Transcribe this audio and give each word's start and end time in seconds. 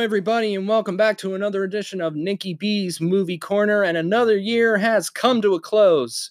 Everybody, 0.00 0.54
and 0.54 0.68
welcome 0.68 0.96
back 0.96 1.18
to 1.18 1.34
another 1.34 1.64
edition 1.64 2.00
of 2.00 2.14
Nikki 2.14 2.54
B's 2.54 3.00
Movie 3.00 3.36
Corner. 3.36 3.82
And 3.82 3.98
another 3.98 4.36
year 4.36 4.78
has 4.78 5.10
come 5.10 5.42
to 5.42 5.56
a 5.56 5.60
close. 5.60 6.30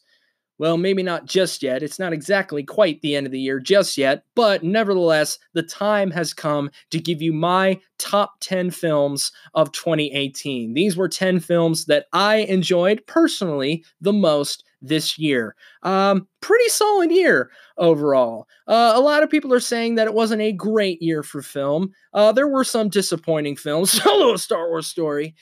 Well, 0.57 0.77
maybe 0.77 1.03
not 1.03 1.25
just 1.25 1.61
yet. 1.61 1.83
It's 1.83 1.99
not 1.99 2.13
exactly 2.13 2.63
quite 2.63 3.01
the 3.01 3.15
end 3.15 3.25
of 3.25 3.33
the 3.33 3.41
year 3.41 3.59
just 3.59 3.97
yet, 3.97 4.23
but 4.35 4.63
nevertheless, 4.63 5.37
the 5.53 5.63
time 5.63 6.11
has 6.11 6.33
come 6.33 6.71
to 6.91 6.99
give 6.99 7.21
you 7.21 7.33
my 7.33 7.79
top 7.99 8.35
10 8.39 8.71
films 8.71 9.33
of 9.53 9.73
2018. 9.73 10.73
These 10.73 10.95
were 10.95 11.09
10 11.09 11.41
films 11.41 11.85
that 11.85 12.05
I 12.13 12.37
enjoyed 12.37 13.05
personally 13.05 13.83
the 13.99 14.13
most 14.13 14.63
this 14.81 15.17
year. 15.17 15.55
Um, 15.83 16.27
pretty 16.41 16.69
solid 16.69 17.11
year 17.11 17.49
overall. 17.77 18.47
Uh, 18.67 18.93
a 18.95 18.99
lot 18.99 19.23
of 19.23 19.29
people 19.29 19.53
are 19.53 19.59
saying 19.59 19.95
that 19.95 20.07
it 20.07 20.13
wasn't 20.13 20.41
a 20.41 20.51
great 20.51 21.01
year 21.01 21.23
for 21.23 21.41
film. 21.41 21.91
Uh, 22.13 22.31
there 22.31 22.47
were 22.47 22.63
some 22.63 22.89
disappointing 22.89 23.55
films. 23.55 23.91
Solo 24.03 24.35
Star 24.35 24.69
Wars 24.69 24.87
story. 24.87 25.35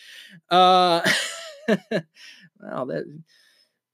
Uh, 0.49 1.01
wow, 2.59 2.85
that 2.85 3.03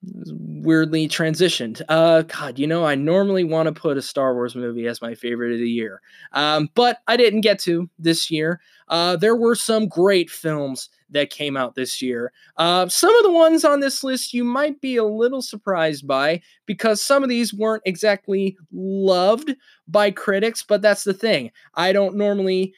weirdly 0.03 1.07
transitioned. 1.07 1.81
Uh, 1.87 2.23
God, 2.23 2.57
you 2.57 2.65
know, 2.65 2.85
I 2.85 2.95
normally 2.95 3.43
want 3.43 3.67
to 3.67 3.81
put 3.81 3.97
a 3.97 4.01
Star 4.01 4.33
Wars 4.33 4.55
movie 4.55 4.87
as 4.87 5.01
my 5.01 5.13
favorite 5.13 5.53
of 5.53 5.59
the 5.59 5.69
year, 5.69 6.01
um, 6.33 6.69
but 6.73 7.01
I 7.07 7.17
didn't 7.17 7.41
get 7.41 7.59
to 7.59 7.89
this 7.99 8.31
year. 8.31 8.61
Uh, 8.87 9.15
there 9.15 9.35
were 9.35 9.55
some 9.55 9.87
great 9.87 10.29
films 10.29 10.89
that 11.11 11.29
came 11.29 11.55
out 11.55 11.75
this 11.75 12.01
year. 12.01 12.31
Uh, 12.57 12.87
some 12.87 13.15
of 13.15 13.23
the 13.23 13.31
ones 13.31 13.63
on 13.63 13.79
this 13.79 14.03
list 14.03 14.33
you 14.33 14.43
might 14.43 14.81
be 14.81 14.97
a 14.97 15.03
little 15.03 15.41
surprised 15.41 16.07
by 16.07 16.41
because 16.65 17.01
some 17.01 17.21
of 17.21 17.29
these 17.29 17.53
weren't 17.53 17.83
exactly 17.85 18.57
loved 18.71 19.55
by 19.87 20.09
critics, 20.09 20.63
but 20.63 20.81
that's 20.81 21.03
the 21.03 21.13
thing. 21.13 21.51
I 21.75 21.93
don't 21.93 22.15
normally. 22.15 22.73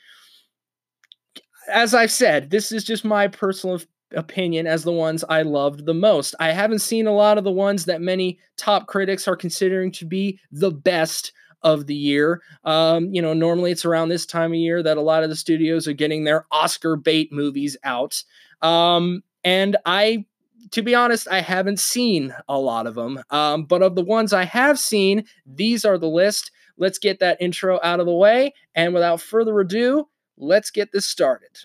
As 1.72 1.94
I've 1.94 2.12
said, 2.12 2.50
this 2.50 2.74
is 2.74 2.84
just 2.84 3.06
my 3.06 3.30
personal 3.30 3.80
opinion 4.14 4.68
as 4.68 4.84
the 4.84 4.92
ones 4.92 5.24
I 5.28 5.42
loved 5.42 5.86
the 5.86 5.94
most. 5.94 6.36
I 6.40 6.52
haven't 6.52 6.80
seen 6.80 7.08
a 7.08 7.14
lot 7.14 7.38
of 7.38 7.44
the 7.44 7.52
ones 7.52 7.86
that 7.86 8.02
many 8.02 8.40
top 8.58 8.88
critics 8.88 9.28
are 9.28 9.36
considering 9.36 9.92
to 9.94 10.06
be 10.06 10.40
the 10.52 10.72
best 10.72 11.32
of 11.64 11.88
the 11.88 11.96
year. 11.96 12.42
Um, 12.64 13.14
you 13.14 13.22
know, 13.22 13.34
normally 13.34 13.72
it's 13.72 13.86
around 13.86 14.10
this 14.10 14.26
time 14.26 14.52
of 14.52 14.58
year 14.58 14.84
that 14.84 14.98
a 14.98 15.02
lot 15.02 15.24
of 15.24 15.30
the 15.30 15.36
studios 15.36 15.88
are 15.88 15.94
getting 15.94 16.24
their 16.24 16.46
Oscar 16.52 16.96
bait 16.96 17.32
movies 17.32 17.78
out. 17.84 18.24
Um, 18.62 19.24
and 19.44 19.78
I, 19.86 20.26
to 20.72 20.82
be 20.82 20.96
honest, 20.96 21.28
I 21.30 21.42
haven't 21.42 21.80
seen 21.80 22.34
a 22.48 22.58
lot 22.60 22.88
of 22.88 22.96
them. 22.96 23.20
Um, 23.30 23.66
but 23.66 23.82
of 23.82 23.96
the 23.96 24.04
ones 24.04 24.34
I 24.34 24.44
have 24.44 24.78
seen, 24.80 25.26
these 25.46 25.86
are 25.86 25.98
the 25.98 26.08
list. 26.08 26.52
Let's 26.78 26.98
get 27.00 27.20
that 27.20 27.42
intro 27.42 27.80
out 27.84 28.00
of 28.00 28.06
the 28.06 28.14
way. 28.14 28.54
And 28.76 28.94
without 28.94 29.22
further 29.22 29.60
ado, 29.60 30.08
let's 30.38 30.72
get 30.72 30.92
this 30.92 31.06
started. 31.06 31.60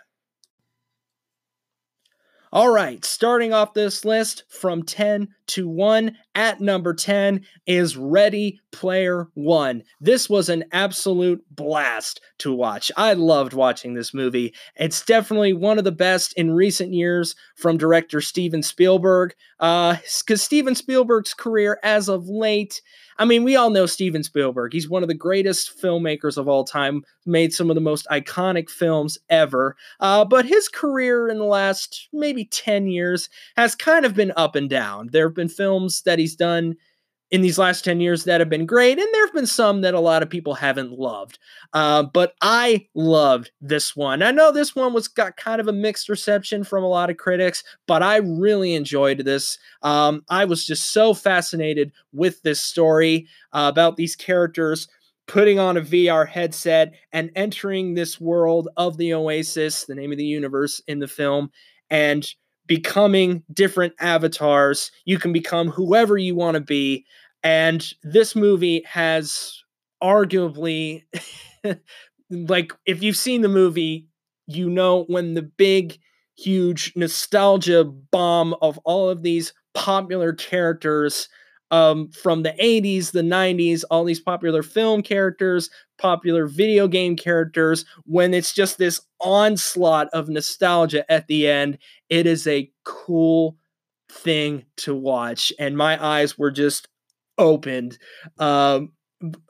All 2.52 2.70
right, 2.70 3.04
starting 3.04 3.52
off 3.52 3.74
this 3.74 4.04
list 4.04 4.44
from 4.48 4.82
10 4.82 5.28
to 5.48 5.68
1 5.68 6.16
at 6.34 6.60
number 6.60 6.94
10 6.94 7.44
is 7.66 7.96
Ready 7.96 8.60
Player 8.72 9.28
One. 9.34 9.82
This 10.00 10.28
was 10.28 10.48
an 10.48 10.64
absolute 10.72 11.44
blast 11.50 12.20
to 12.38 12.54
watch. 12.54 12.92
I 12.96 13.14
loved 13.14 13.52
watching 13.52 13.94
this 13.94 14.14
movie. 14.14 14.54
It's 14.76 15.04
definitely 15.04 15.52
one 15.52 15.78
of 15.78 15.84
the 15.84 15.92
best 15.92 16.32
in 16.34 16.52
recent 16.52 16.92
years 16.92 17.34
from 17.56 17.76
director 17.76 18.20
Steven 18.20 18.62
Spielberg. 18.62 19.34
Because 19.58 20.30
uh, 20.30 20.36
Steven 20.36 20.74
Spielberg's 20.74 21.34
career 21.34 21.80
as 21.82 22.08
of 22.08 22.28
late 22.28 22.80
I 23.20 23.24
mean, 23.24 23.42
we 23.42 23.56
all 23.56 23.70
know 23.70 23.86
Steven 23.86 24.22
Spielberg. 24.22 24.72
He's 24.72 24.88
one 24.88 25.02
of 25.02 25.08
the 25.08 25.14
greatest 25.14 25.82
filmmakers 25.82 26.38
of 26.38 26.46
all 26.46 26.62
time, 26.62 27.02
made 27.26 27.52
some 27.52 27.68
of 27.68 27.74
the 27.74 27.80
most 27.80 28.06
iconic 28.12 28.70
films 28.70 29.18
ever. 29.28 29.76
Uh, 29.98 30.24
but 30.24 30.46
his 30.46 30.68
career 30.68 31.28
in 31.28 31.38
the 31.38 31.44
last 31.44 32.08
maybe 32.12 32.44
10 32.44 32.86
years 32.86 33.28
has 33.56 33.74
kind 33.74 34.04
of 34.04 34.14
been 34.14 34.32
up 34.36 34.54
and 34.54 34.70
down. 34.70 35.08
There 35.10 35.28
been 35.38 35.48
films 35.48 36.02
that 36.02 36.18
he's 36.18 36.36
done 36.36 36.76
in 37.30 37.42
these 37.42 37.58
last 37.58 37.84
10 37.84 38.00
years 38.00 38.24
that 38.24 38.40
have 38.40 38.48
been 38.48 38.64
great, 38.64 38.98
and 38.98 39.06
there 39.12 39.26
have 39.26 39.34
been 39.34 39.46
some 39.46 39.82
that 39.82 39.92
a 39.92 40.00
lot 40.00 40.22
of 40.22 40.30
people 40.30 40.54
haven't 40.54 40.92
loved. 40.92 41.38
Uh, 41.74 42.02
but 42.02 42.34
I 42.40 42.86
loved 42.94 43.50
this 43.60 43.94
one. 43.94 44.22
I 44.22 44.30
know 44.30 44.50
this 44.50 44.74
one 44.74 44.94
was 44.94 45.08
got 45.08 45.36
kind 45.36 45.60
of 45.60 45.68
a 45.68 45.72
mixed 45.72 46.08
reception 46.08 46.64
from 46.64 46.84
a 46.84 46.88
lot 46.88 47.10
of 47.10 47.18
critics, 47.18 47.62
but 47.86 48.02
I 48.02 48.16
really 48.16 48.74
enjoyed 48.74 49.18
this. 49.26 49.58
Um, 49.82 50.22
I 50.30 50.46
was 50.46 50.64
just 50.64 50.92
so 50.92 51.12
fascinated 51.12 51.92
with 52.12 52.40
this 52.42 52.62
story 52.62 53.26
uh, 53.52 53.70
about 53.70 53.96
these 53.96 54.16
characters 54.16 54.88
putting 55.26 55.58
on 55.58 55.76
a 55.76 55.82
VR 55.82 56.26
headset 56.26 56.94
and 57.12 57.30
entering 57.36 57.92
this 57.92 58.18
world 58.18 58.68
of 58.78 58.96
the 58.96 59.12
Oasis, 59.12 59.84
the 59.84 59.94
name 59.94 60.10
of 60.10 60.16
the 60.16 60.24
universe 60.24 60.80
in 60.88 60.98
the 60.98 61.08
film, 61.08 61.50
and 61.90 62.26
becoming 62.68 63.42
different 63.52 63.94
avatars. 64.00 64.92
You 65.06 65.18
can 65.18 65.32
become 65.32 65.70
whoever 65.70 66.16
you 66.16 66.36
want 66.36 66.54
to 66.56 66.60
be. 66.60 67.06
And 67.42 67.84
this 68.04 68.36
movie 68.36 68.82
has 68.86 69.54
arguably, 70.02 71.04
like, 72.30 72.72
if 72.86 73.02
you've 73.02 73.16
seen 73.16 73.42
the 73.42 73.48
movie, 73.48 74.06
you 74.46 74.70
know 74.70 75.04
when 75.04 75.34
the 75.34 75.42
big, 75.42 75.98
huge 76.36 76.92
nostalgia 76.96 77.84
bomb 77.84 78.54
of 78.62 78.78
all 78.84 79.10
of 79.10 79.22
these 79.22 79.52
popular 79.74 80.32
characters 80.32 81.28
um, 81.70 82.10
from 82.10 82.42
the 82.42 82.54
80s, 82.60 83.12
the 83.12 83.22
90s, 83.22 83.84
all 83.90 84.04
these 84.04 84.20
popular 84.20 84.62
film 84.62 85.02
characters, 85.02 85.70
popular 85.98 86.46
video 86.46 86.88
game 86.88 87.16
characters, 87.16 87.84
when 88.04 88.32
it's 88.34 88.52
just 88.52 88.78
this 88.78 89.00
onslaught 89.20 90.08
of 90.12 90.28
nostalgia 90.28 91.10
at 91.10 91.26
the 91.26 91.48
end, 91.48 91.78
it 92.08 92.26
is 92.26 92.46
a 92.46 92.70
cool 92.84 93.56
thing 94.10 94.64
to 94.78 94.94
watch. 94.94 95.52
And 95.58 95.76
my 95.76 96.02
eyes 96.02 96.38
were 96.38 96.50
just 96.50 96.88
opened. 97.36 97.98
Um, 98.38 98.92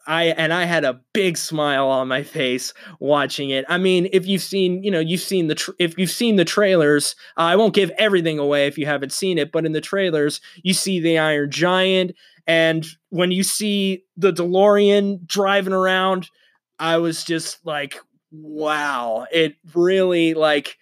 I 0.07 0.25
and 0.25 0.53
I 0.53 0.65
had 0.65 0.85
a 0.85 1.01
big 1.13 1.37
smile 1.37 1.89
on 1.89 2.09
my 2.09 2.23
face 2.23 2.73
watching 3.01 3.51
it. 3.51 3.67
I 3.69 3.77
mean, 3.77 4.09
if 4.13 4.27
you've 4.27 4.43
seen, 4.43 4.83
you 4.83 4.91
know, 4.91 5.01
you've 5.01 5.21
seen 5.21 5.49
the 5.49 5.55
tra- 5.57 5.75
if 5.79 5.99
you've 5.99 6.11
seen 6.11 6.37
the 6.37 6.45
trailers, 6.45 7.15
uh, 7.37 7.43
I 7.43 7.57
won't 7.57 7.75
give 7.75 7.91
everything 7.99 8.39
away 8.39 8.67
if 8.67 8.79
you 8.79 8.87
haven't 8.87 9.13
seen 9.13 9.37
it, 9.37 9.53
but 9.53 9.67
in 9.67 9.73
the 9.73 9.83
trailers, 9.83 10.41
you 10.63 10.73
see 10.73 11.01
the 11.01 11.19
Iron 11.19 11.51
Giant 11.51 12.13
and 12.47 12.87
when 13.11 13.31
you 13.31 13.43
see 13.43 14.05
the 14.17 14.33
DeLorean 14.33 15.27
driving 15.27 15.75
around, 15.75 16.31
I 16.79 16.97
was 16.97 17.23
just 17.23 17.59
like, 17.67 17.99
wow, 18.33 19.27
it 19.31 19.57
really 19.75 20.33
like 20.33 20.79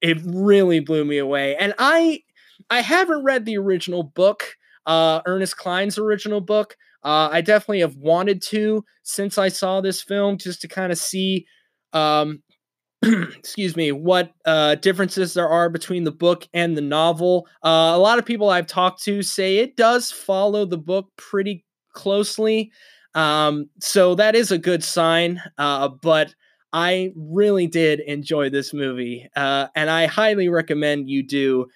it 0.00 0.18
really 0.24 0.80
blew 0.80 1.04
me 1.04 1.18
away. 1.18 1.56
And 1.56 1.74
I 1.78 2.22
I 2.70 2.80
haven't 2.80 3.24
read 3.24 3.44
the 3.44 3.58
original 3.58 4.02
book, 4.02 4.56
uh 4.86 5.20
Ernest 5.26 5.56
Cline's 5.56 5.98
original 5.98 6.40
book. 6.40 6.76
Uh, 7.04 7.28
I 7.30 7.40
definitely 7.40 7.80
have 7.80 7.96
wanted 7.96 8.42
to 8.42 8.84
since 9.02 9.38
I 9.38 9.48
saw 9.48 9.80
this 9.80 10.02
film 10.02 10.38
just 10.38 10.60
to 10.62 10.68
kind 10.68 10.90
of 10.90 10.98
see, 10.98 11.46
um, 11.92 12.42
excuse 13.02 13.76
me, 13.76 13.92
what 13.92 14.32
uh, 14.46 14.76
differences 14.76 15.34
there 15.34 15.48
are 15.48 15.68
between 15.68 16.04
the 16.04 16.12
book 16.12 16.48
and 16.54 16.76
the 16.76 16.80
novel. 16.82 17.46
Uh, 17.64 17.92
a 17.94 17.98
lot 17.98 18.18
of 18.18 18.24
people 18.24 18.48
I've 18.50 18.66
talked 18.66 19.02
to 19.04 19.22
say 19.22 19.58
it 19.58 19.76
does 19.76 20.10
follow 20.10 20.64
the 20.64 20.78
book 20.78 21.08
pretty 21.16 21.64
closely. 21.92 22.72
Um, 23.14 23.68
so 23.80 24.14
that 24.16 24.34
is 24.34 24.50
a 24.50 24.58
good 24.58 24.82
sign. 24.82 25.40
Uh, 25.58 25.88
but 25.88 26.34
I 26.72 27.12
really 27.16 27.66
did 27.68 28.00
enjoy 28.00 28.50
this 28.50 28.74
movie, 28.74 29.28
uh, 29.36 29.68
and 29.76 29.88
I 29.88 30.06
highly 30.06 30.48
recommend 30.48 31.08
you 31.08 31.22
do. 31.22 31.66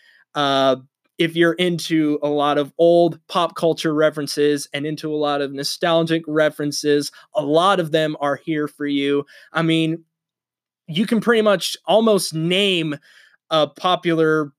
If 1.19 1.35
you're 1.35 1.55
into 1.55 2.19
a 2.23 2.29
lot 2.29 2.59
of 2.59 2.73
old 2.79 3.19
pop 3.29 3.57
culture 3.57 3.93
references 3.93 4.69
and 4.73 4.87
into 4.87 5.13
a 5.13 5.17
lot 5.17 5.41
of 5.43 5.53
nostalgic 5.53 6.23
references, 6.29 7.11
a 7.35 7.43
lot 7.43 7.81
of 7.81 7.91
them 7.91 8.17
are 8.21 8.37
here 8.37 8.69
for 8.69 8.87
you. 8.87 9.25
I 9.53 9.63
mean, 9.63 10.05
you 10.87 11.07
can 11.07 11.21
pretty 11.21 11.43
much 11.43 11.77
almost 11.87 12.35
name 12.35 12.97
a 13.51 13.67
popular 13.67 14.53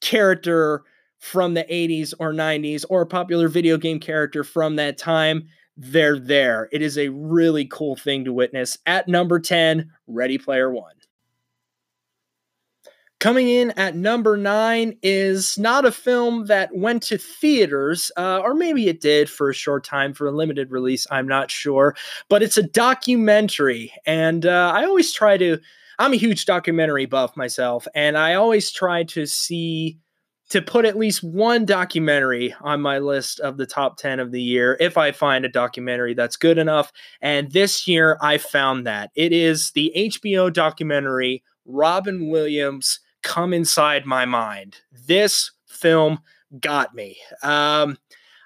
character 0.00 0.82
from 1.18 1.54
the 1.54 1.64
80s 1.64 2.14
or 2.18 2.32
90s 2.32 2.84
or 2.88 3.02
a 3.02 3.06
popular 3.06 3.48
video 3.48 3.76
game 3.76 4.00
character 4.00 4.42
from 4.42 4.76
that 4.76 4.96
time. 4.96 5.46
They're 5.76 6.18
there. 6.18 6.68
It 6.72 6.82
is 6.82 6.98
a 6.98 7.08
really 7.08 7.66
cool 7.66 7.96
thing 7.96 8.24
to 8.24 8.32
witness. 8.32 8.78
At 8.86 9.08
number 9.08 9.38
10, 9.38 9.90
Ready 10.06 10.38
Player 10.38 10.70
One. 10.72 10.94
Coming 13.20 13.50
in 13.50 13.72
at 13.72 13.94
number 13.94 14.38
nine 14.38 14.96
is 15.02 15.58
not 15.58 15.84
a 15.84 15.92
film 15.92 16.46
that 16.46 16.74
went 16.74 17.02
to 17.04 17.18
theaters, 17.18 18.10
uh, 18.16 18.40
or 18.42 18.54
maybe 18.54 18.88
it 18.88 19.02
did 19.02 19.28
for 19.28 19.50
a 19.50 19.54
short 19.54 19.84
time 19.84 20.14
for 20.14 20.26
a 20.26 20.32
limited 20.32 20.70
release. 20.70 21.06
I'm 21.10 21.28
not 21.28 21.50
sure, 21.50 21.94
but 22.30 22.42
it's 22.42 22.56
a 22.56 22.62
documentary. 22.62 23.92
And 24.06 24.46
uh, 24.46 24.72
I 24.74 24.86
always 24.86 25.12
try 25.12 25.36
to, 25.36 25.58
I'm 25.98 26.14
a 26.14 26.16
huge 26.16 26.46
documentary 26.46 27.04
buff 27.04 27.36
myself, 27.36 27.86
and 27.94 28.16
I 28.16 28.34
always 28.34 28.72
try 28.72 29.04
to 29.04 29.26
see, 29.26 29.98
to 30.48 30.62
put 30.62 30.86
at 30.86 30.96
least 30.96 31.22
one 31.22 31.66
documentary 31.66 32.54
on 32.62 32.80
my 32.80 33.00
list 33.00 33.38
of 33.40 33.58
the 33.58 33.66
top 33.66 33.98
10 33.98 34.18
of 34.18 34.32
the 34.32 34.40
year 34.40 34.78
if 34.80 34.96
I 34.96 35.12
find 35.12 35.44
a 35.44 35.50
documentary 35.50 36.14
that's 36.14 36.36
good 36.36 36.56
enough. 36.56 36.90
And 37.20 37.52
this 37.52 37.86
year 37.86 38.16
I 38.22 38.38
found 38.38 38.86
that. 38.86 39.10
It 39.14 39.34
is 39.34 39.72
the 39.72 39.92
HBO 39.94 40.50
documentary 40.50 41.42
Robin 41.66 42.30
Williams, 42.30 43.00
Come 43.22 43.52
Inside 43.52 44.06
My 44.06 44.24
Mind. 44.24 44.76
This 45.06 45.50
film 45.66 46.20
got 46.60 46.94
me. 46.94 47.16
Um, 47.42 47.98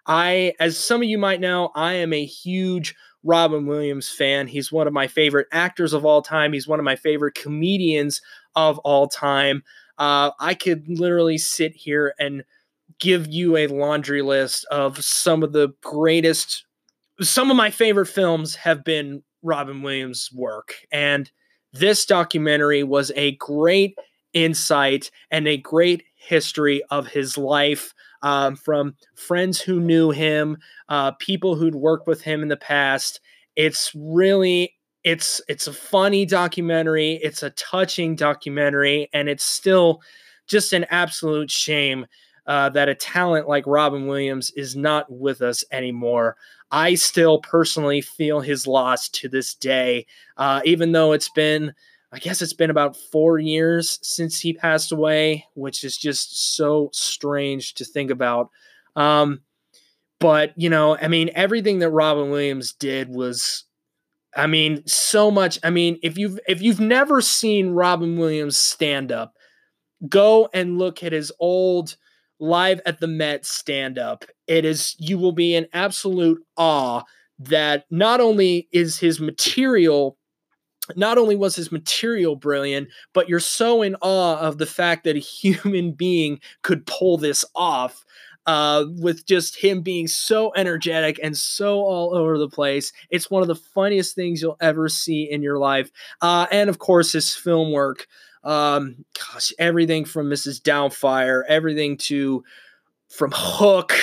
I, 0.06 0.55
as 0.61 0.76
some 0.76 1.03
of 1.03 1.09
you 1.09 1.19
might 1.19 1.41
know, 1.41 1.71
I 1.75 1.94
am 1.94 2.12
a 2.12 2.25
huge 2.25 2.94
Robin 3.23 3.67
Williams 3.67 4.11
fan. 4.11 4.47
He's 4.47 4.71
one 4.71 4.87
of 4.87 4.93
my 4.93 5.06
favorite 5.06 5.49
actors 5.50 5.93
of 5.93 6.05
all 6.05 6.21
time. 6.21 6.53
He's 6.53 6.69
one 6.69 6.79
of 6.79 6.85
my 6.85 6.97
favorite 6.97 7.35
comedians 7.35 8.21
of 8.55 8.79
all 8.81 9.09
time. 9.09 9.62
Uh, 9.99 10.32
I 10.41 10.55
could 10.55 10.87
literally 10.88 11.38
sit 11.38 11.75
here 11.75 12.15
and 12.19 12.44
give 12.99 13.27
you 13.27 13.56
a 13.56 13.67
laundry 13.69 14.23
list 14.23 14.67
of 14.70 15.03
some 15.03 15.43
of 15.43 15.53
the 15.53 15.73
greatest, 15.82 16.67
some 17.20 17.50
of 17.50 17.56
my 17.56 17.70
favorite 17.70 18.06
films 18.06 18.55
have 18.56 18.85
been 18.85 19.23
Robin 19.43 19.82
Williams' 19.82 20.31
work. 20.35 20.75
And 20.93 21.31
this 21.73 22.05
documentary 22.05 22.82
was 22.82 23.11
a 23.17 23.37
great 23.37 23.97
insight 24.34 25.10
and 25.31 25.48
a 25.48 25.56
great 25.56 26.04
history 26.14 26.82
of 26.90 27.06
his 27.06 27.38
life 27.38 27.94
um, 28.22 28.56
from 28.56 28.96
friends 29.14 29.60
who 29.60 29.81
knew 29.81 30.10
him, 30.10 30.56
uh, 30.88 31.12
people 31.12 31.54
who'd 31.54 31.75
worked 31.75 32.06
with 32.06 32.22
him 32.22 32.42
in 32.42 32.48
the 32.48 32.56
past. 32.56 33.20
It's 33.56 33.92
really 33.94 34.75
it's 35.04 35.40
it's 35.48 35.66
a 35.66 35.72
funny 35.72 36.25
documentary. 36.25 37.20
It's 37.22 37.42
a 37.42 37.50
touching 37.50 38.16
documentary, 38.16 39.08
and 39.12 39.28
it's 39.28 39.44
still 39.44 40.00
just 40.46 40.72
an 40.72 40.84
absolute 40.90 41.50
shame 41.50 42.06
uh, 42.46 42.70
that 42.70 42.88
a 42.88 42.94
talent 42.94 43.48
like 43.48 43.66
Robin 43.66 44.06
Williams 44.06 44.50
is 44.52 44.75
not 44.75 45.10
with 45.10 45.42
us 45.42 45.62
anymore. 45.70 46.36
I 46.70 46.94
still 46.94 47.38
personally 47.40 48.00
feel 48.00 48.40
his 48.40 48.66
loss 48.66 49.08
to 49.10 49.28
this 49.28 49.54
day, 49.54 50.06
uh, 50.38 50.60
even 50.64 50.92
though 50.92 51.12
it's 51.12 51.31
been 51.31 51.75
I 52.14 52.19
guess 52.19 52.40
it's 52.40 52.52
been 52.52 52.70
about 52.70 52.96
four 52.96 53.40
years 53.40 53.99
since 54.02 54.38
he 54.38 54.52
passed 54.52 54.93
away, 54.93 55.46
which 55.55 55.82
is 55.82 55.99
just 55.99 56.55
so 56.56 56.90
strange 56.93 57.75
to 57.75 57.84
think 57.84 58.12
about. 58.12 58.50
Um, 58.94 59.40
but 60.20 60.52
you 60.56 60.70
know, 60.70 60.96
I 60.96 61.08
mean, 61.08 61.31
everything 61.34 61.81
that 61.81 61.90
Robin 61.90 62.31
Williams 62.31 62.72
did 62.72 63.08
was, 63.08 63.64
I 64.37 64.46
mean, 64.46 64.87
so 64.87 65.28
much. 65.32 65.58
I 65.64 65.70
mean, 65.70 65.99
if 66.05 66.16
you've 66.16 66.38
if 66.46 66.62
you've 66.62 66.78
never 66.78 67.20
seen 67.20 67.70
Robin 67.70 68.17
Williams 68.17 68.56
stand 68.56 69.10
up, 69.10 69.34
go 70.08 70.49
and 70.55 70.78
look 70.78 71.02
at 71.02 71.12
his 71.12 71.32
old 71.40 71.96
live 72.38 72.81
at 72.87 73.00
the 73.00 73.08
Met 73.08 73.44
stand 73.44 73.99
up. 73.99 74.25
It 74.46 74.64
is 74.64 74.94
you 75.00 75.19
will 75.19 75.32
be 75.32 75.56
in 75.56 75.67
absolute 75.72 76.40
awe 76.56 77.02
that 77.40 77.87
not 77.90 78.20
only 78.20 78.69
is 78.70 79.00
his 79.00 79.20
material 79.20 80.17
not 80.96 81.19
only 81.19 81.36
was 81.36 81.56
his 81.56 81.72
material 81.72 82.36
brilliant, 82.36 82.88
but 83.12 83.28
you're 83.28 83.40
so 83.40 83.82
in 83.82 83.96
awe 84.00 84.38
of 84.38 84.58
the 84.58 84.66
fact 84.66 85.04
that 85.04 85.16
a 85.16 85.19
human 85.20 85.92
being 85.92 86.40
could 86.62 86.86
pull 86.86 87.19
this 87.19 87.44
off. 87.54 88.04
Uh, 88.46 88.84
with 88.98 89.25
just 89.25 89.56
him 89.56 89.81
being 89.81 90.06
so 90.06 90.52
energetic 90.54 91.19
and 91.22 91.34
so 91.34 91.81
all 91.81 92.14
over 92.14 92.36
the 92.36 92.46
place. 92.46 92.92
It's 93.08 93.31
one 93.31 93.40
of 93.40 93.48
the 93.48 93.54
funniest 93.54 94.14
things 94.14 94.42
you'll 94.42 94.58
ever 94.60 94.86
see 94.90 95.22
in 95.22 95.40
your 95.40 95.56
life. 95.56 95.90
Uh, 96.20 96.46
and 96.52 96.69
of 96.69 96.78
course, 96.78 97.12
his 97.12 97.34
film 97.34 97.72
work. 97.72 98.06
Um, 98.42 99.06
gosh, 99.14 99.50
everything 99.58 100.04
from 100.04 100.28
Mrs. 100.28 100.60
Doubtfire, 100.60 101.44
everything 101.48 101.96
to 101.96 102.44
from 103.08 103.32
Hook, 103.34 103.94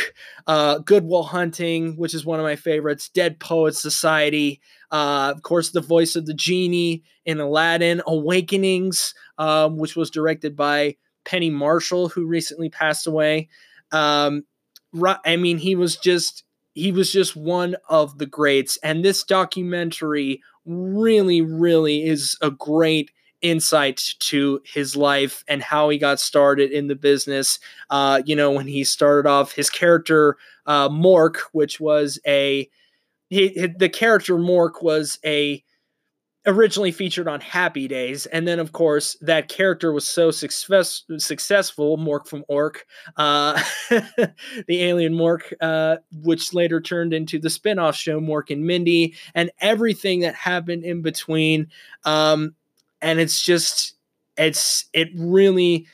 uh, 0.47 0.79
Good 0.79 1.05
Will 1.05 1.23
Hunting, 1.23 1.95
which 1.97 2.13
is 2.13 2.25
one 2.25 2.39
of 2.39 2.43
my 2.43 2.55
favorites, 2.55 3.09
Dead 3.09 3.39
Poets 3.39 3.79
Society, 3.79 4.61
uh, 4.91 5.31
of 5.33 5.41
course, 5.41 5.69
the 5.71 5.81
voice 5.81 6.15
of 6.15 6.25
the 6.25 6.33
genie 6.33 7.03
in 7.25 7.39
Aladdin, 7.39 8.01
Awakenings, 8.05 9.13
um, 9.37 9.77
which 9.77 9.95
was 9.95 10.09
directed 10.09 10.55
by 10.55 10.97
Penny 11.23 11.49
Marshall, 11.49 12.09
who 12.09 12.25
recently 12.25 12.69
passed 12.69 13.07
away. 13.07 13.47
Um, 13.91 14.43
I 15.25 15.37
mean, 15.37 15.57
he 15.57 15.75
was 15.75 15.95
just 15.95 16.43
he 16.73 16.91
was 16.91 17.11
just 17.11 17.35
one 17.35 17.75
of 17.89 18.17
the 18.17 18.25
greats, 18.25 18.77
and 18.83 19.03
this 19.03 19.23
documentary 19.23 20.41
really, 20.65 21.41
really 21.41 22.05
is 22.05 22.37
a 22.41 22.51
great 22.51 23.11
insight 23.41 24.13
to 24.19 24.61
his 24.63 24.95
life 24.95 25.43
and 25.47 25.63
how 25.63 25.89
he 25.89 25.97
got 25.97 26.19
started 26.19 26.71
in 26.71 26.87
the 26.87 26.95
business. 26.95 27.59
Uh, 27.89 28.21
you 28.25 28.35
know, 28.35 28.51
when 28.51 28.67
he 28.67 28.83
started 28.83 29.27
off, 29.27 29.53
his 29.53 29.69
character 29.69 30.37
uh, 30.65 30.89
Mork, 30.89 31.37
which 31.51 31.79
was 31.79 32.19
a 32.27 32.69
he, 33.31 33.67
the 33.77 33.89
character 33.89 34.35
Mork 34.35 34.83
was 34.83 35.17
a 35.25 35.63
originally 36.45 36.91
featured 36.91 37.27
on 37.29 37.39
Happy 37.39 37.87
Days, 37.87 38.25
and 38.25 38.45
then 38.45 38.59
of 38.59 38.73
course 38.73 39.15
that 39.21 39.47
character 39.47 39.93
was 39.93 40.05
so 40.05 40.31
success, 40.31 41.03
successful, 41.17 41.97
Mork 41.97 42.27
from 42.27 42.43
Ork, 42.49 42.85
uh, 43.15 43.61
the 43.89 44.33
alien 44.69 45.13
Mork, 45.13 45.53
uh, 45.61 45.97
which 46.23 46.53
later 46.53 46.81
turned 46.81 47.13
into 47.13 47.39
the 47.39 47.49
spin-off 47.49 47.95
show 47.95 48.19
Mork 48.19 48.49
and 48.49 48.65
Mindy, 48.65 49.15
and 49.33 49.49
everything 49.61 50.19
that 50.21 50.35
happened 50.35 50.83
in 50.83 51.01
between. 51.01 51.67
Um, 52.03 52.55
and 53.01 53.17
it's 53.17 53.41
just, 53.41 53.93
it's 54.35 54.85
it 54.91 55.09
really, 55.15 55.87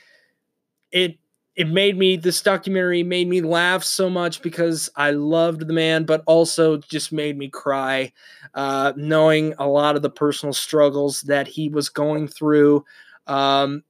it 0.90 1.18
it 1.58 1.68
made 1.68 1.98
me 1.98 2.16
this 2.16 2.40
documentary 2.40 3.02
made 3.02 3.28
me 3.28 3.40
laugh 3.42 3.82
so 3.82 4.08
much 4.08 4.42
because 4.42 4.88
I 4.94 5.10
loved 5.10 5.66
the 5.66 5.72
man, 5.74 6.04
but 6.04 6.22
also 6.24 6.78
just 6.78 7.12
made 7.12 7.36
me 7.36 7.48
cry, 7.48 8.12
uh, 8.54 8.92
knowing 8.96 9.54
a 9.58 9.66
lot 9.66 9.96
of 9.96 10.02
the 10.02 10.10
personal 10.10 10.52
struggles 10.52 11.22
that 11.22 11.48
he 11.48 11.68
was 11.68 11.88
going 11.88 12.28
through, 12.28 12.84
um, 13.26 13.82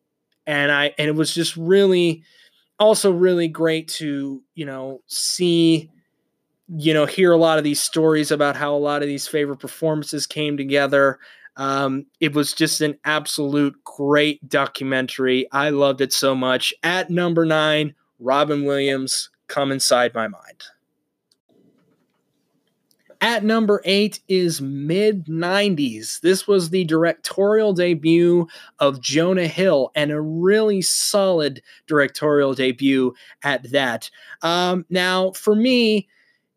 and 0.46 0.72
I 0.72 0.94
and 0.98 1.08
it 1.08 1.14
was 1.14 1.34
just 1.34 1.56
really, 1.58 2.22
also 2.78 3.12
really 3.12 3.48
great 3.48 3.88
to 3.88 4.42
you 4.54 4.66
know 4.66 5.02
see, 5.06 5.90
you 6.68 6.94
know, 6.94 7.06
hear 7.06 7.32
a 7.32 7.38
lot 7.38 7.58
of 7.58 7.64
these 7.64 7.80
stories 7.80 8.30
about 8.30 8.56
how 8.56 8.74
a 8.74 8.78
lot 8.78 9.02
of 9.02 9.08
these 9.08 9.26
favorite 9.28 9.58
performances 9.58 10.26
came 10.26 10.56
together 10.56 11.18
um, 11.58 12.06
it 12.20 12.34
was 12.34 12.52
just 12.52 12.80
an 12.80 12.96
absolute 13.04 13.74
great 13.84 14.48
documentary. 14.48 15.50
I 15.50 15.70
loved 15.70 16.00
it 16.00 16.12
so 16.12 16.34
much. 16.34 16.72
At 16.84 17.10
number 17.10 17.44
nine, 17.44 17.94
Robin 18.20 18.64
Williams, 18.64 19.30
Come 19.48 19.72
Inside 19.72 20.14
My 20.14 20.28
Mind. 20.28 20.62
At 23.20 23.42
number 23.42 23.82
eight 23.84 24.20
is 24.28 24.60
mid 24.60 25.26
90s. 25.26 26.20
This 26.20 26.46
was 26.46 26.70
the 26.70 26.84
directorial 26.84 27.72
debut 27.72 28.46
of 28.78 29.00
Jonah 29.00 29.48
Hill 29.48 29.90
and 29.96 30.12
a 30.12 30.20
really 30.20 30.80
solid 30.80 31.60
directorial 31.88 32.54
debut 32.54 33.12
at 33.42 33.72
that. 33.72 34.08
Um, 34.42 34.86
now, 34.88 35.32
for 35.32 35.56
me, 35.56 36.08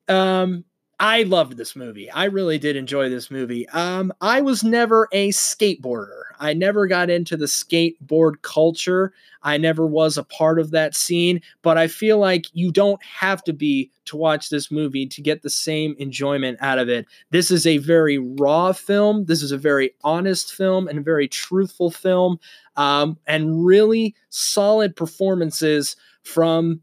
um, 0.08 0.64
I 1.04 1.24
loved 1.24 1.58
this 1.58 1.76
movie. 1.76 2.12
I 2.12 2.26
really 2.26 2.60
did 2.60 2.76
enjoy 2.76 3.10
this 3.10 3.32
movie. 3.32 3.68
Um, 3.70 4.14
I 4.22 4.40
was 4.40 4.64
never 4.64 5.08
a 5.12 5.30
skateboarder. 5.30 6.22
I 6.40 6.54
never 6.54 6.86
got 6.86 7.10
into 7.10 7.36
the 7.36 7.48
skateboard 7.48 8.44
culture. 8.44 9.12
I 9.42 9.58
never 9.58 9.88
was 9.88 10.16
a 10.16 10.24
part 10.24 10.60
of 10.60 10.70
that 10.72 10.96
scene, 10.96 11.42
but 11.64 11.76
I 11.76 11.88
feel 11.88 12.20
like 12.20 12.46
you 12.54 12.72
don't 12.72 13.04
have 13.04 13.44
to 13.46 13.54
be 13.54 13.90
to 14.06 14.16
watch 14.16 14.52
this 14.52 14.70
movie 14.70 15.08
to 15.08 15.24
get 15.24 15.42
the 15.42 15.50
same 15.50 15.96
enjoyment 15.98 16.60
out 16.62 16.78
of 16.78 16.88
it. 16.88 17.08
This 17.32 17.50
is 17.50 17.66
a 17.66 17.80
very 17.80 18.20
raw 18.20 18.72
film. 18.72 19.26
This 19.26 19.42
is 19.42 19.52
a 19.52 19.58
very 19.58 19.96
honest 20.04 20.54
film 20.54 20.88
and 20.88 21.00
a 21.00 21.04
very 21.04 21.28
truthful 21.28 21.90
film, 21.90 22.40
um, 22.76 23.18
and 23.26 23.66
really 23.66 24.14
solid 24.30 24.96
performances 24.96 25.96
from, 26.22 26.80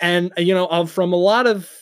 and 0.00 0.32
you 0.36 0.52
know, 0.52 0.84
from 0.86 1.12
a 1.12 1.16
lot 1.16 1.46
of 1.46 1.81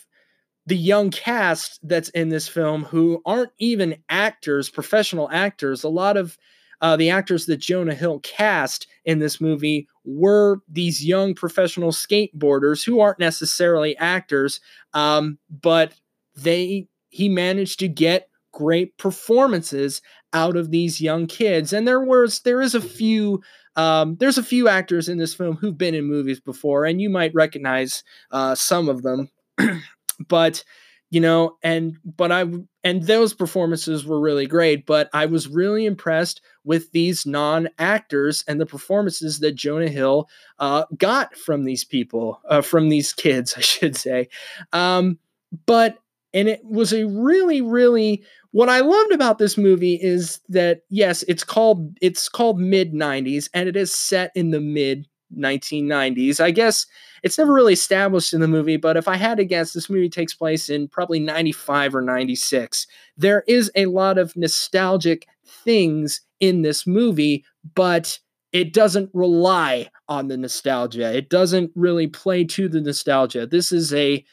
the 0.71 0.77
young 0.77 1.11
cast 1.11 1.85
that's 1.85 2.07
in 2.11 2.29
this 2.29 2.47
film 2.47 2.85
who 2.85 3.21
aren't 3.25 3.51
even 3.59 3.93
actors, 4.07 4.69
professional 4.69 5.29
actors. 5.29 5.83
A 5.83 5.89
lot 5.89 6.15
of 6.15 6.37
uh, 6.79 6.95
the 6.95 7.09
actors 7.09 7.45
that 7.47 7.57
Jonah 7.57 7.93
Hill 7.93 8.21
cast 8.21 8.87
in 9.03 9.19
this 9.19 9.41
movie 9.41 9.85
were 10.05 10.59
these 10.69 11.05
young 11.05 11.35
professional 11.35 11.91
skateboarders 11.91 12.85
who 12.85 13.01
aren't 13.01 13.19
necessarily 13.19 13.97
actors, 13.97 14.61
um, 14.93 15.37
but 15.49 15.93
they 16.37 16.87
he 17.09 17.27
managed 17.27 17.77
to 17.79 17.89
get 17.89 18.29
great 18.53 18.97
performances 18.97 20.01
out 20.31 20.55
of 20.55 20.71
these 20.71 21.01
young 21.01 21.27
kids. 21.27 21.73
And 21.73 21.85
there 21.85 21.99
was 21.99 22.39
there 22.43 22.61
is 22.61 22.75
a 22.75 22.81
few 22.81 23.41
um, 23.75 24.15
there's 24.21 24.37
a 24.37 24.43
few 24.43 24.69
actors 24.69 25.09
in 25.09 25.17
this 25.17 25.33
film 25.33 25.57
who've 25.57 25.77
been 25.77 25.95
in 25.95 26.05
movies 26.05 26.39
before, 26.39 26.85
and 26.85 27.01
you 27.01 27.09
might 27.09 27.35
recognize 27.35 28.05
uh, 28.31 28.55
some 28.55 28.87
of 28.87 29.01
them. 29.01 29.29
but 30.27 30.63
you 31.09 31.19
know 31.19 31.57
and 31.63 31.97
but 32.17 32.31
i 32.31 32.45
and 32.83 33.03
those 33.03 33.33
performances 33.33 34.05
were 34.05 34.19
really 34.19 34.47
great 34.47 34.85
but 34.85 35.09
i 35.13 35.25
was 35.25 35.47
really 35.47 35.85
impressed 35.85 36.41
with 36.63 36.91
these 36.91 37.25
non-actors 37.25 38.43
and 38.47 38.59
the 38.59 38.65
performances 38.65 39.39
that 39.39 39.55
jonah 39.55 39.89
hill 39.89 40.27
uh, 40.59 40.85
got 40.97 41.35
from 41.35 41.65
these 41.65 41.83
people 41.83 42.39
uh, 42.49 42.61
from 42.61 42.89
these 42.89 43.13
kids 43.13 43.53
i 43.57 43.61
should 43.61 43.95
say. 43.95 44.27
Um, 44.73 45.19
but 45.65 45.97
and 46.33 46.47
it 46.47 46.63
was 46.63 46.93
a 46.93 47.05
really 47.07 47.61
really 47.61 48.23
what 48.51 48.67
I 48.67 48.81
loved 48.81 49.13
about 49.13 49.37
this 49.37 49.57
movie 49.57 49.95
is 49.95 50.41
that 50.49 50.81
yes, 50.89 51.23
it's 51.27 51.43
called 51.43 51.97
it's 52.01 52.27
called 52.29 52.59
mid 52.59 52.93
90s 52.93 53.49
and 53.53 53.69
it 53.69 53.75
is 53.75 53.93
set 53.93 54.31
in 54.35 54.51
the 54.51 54.59
mid 54.59 55.07
1990s. 55.37 56.39
I 56.39 56.51
guess 56.51 56.85
it's 57.23 57.37
never 57.37 57.53
really 57.53 57.73
established 57.73 58.33
in 58.33 58.41
the 58.41 58.47
movie, 58.47 58.77
but 58.77 58.97
if 58.97 59.07
I 59.07 59.15
had 59.15 59.37
to 59.37 59.45
guess, 59.45 59.73
this 59.73 59.89
movie 59.89 60.09
takes 60.09 60.33
place 60.33 60.69
in 60.69 60.87
probably 60.87 61.19
95 61.19 61.95
or 61.95 62.01
96. 62.01 62.87
There 63.17 63.43
is 63.47 63.71
a 63.75 63.85
lot 63.87 64.17
of 64.17 64.35
nostalgic 64.35 65.27
things 65.45 66.21
in 66.39 66.61
this 66.61 66.87
movie, 66.87 67.45
but 67.75 68.19
it 68.51 68.73
doesn't 68.73 69.09
rely 69.13 69.89
on 70.09 70.27
the 70.27 70.37
nostalgia. 70.37 71.15
It 71.15 71.29
doesn't 71.29 71.71
really 71.75 72.07
play 72.07 72.43
to 72.45 72.67
the 72.67 72.81
nostalgia. 72.81 73.47
This 73.47 73.71
is 73.71 73.93
a 73.93 74.25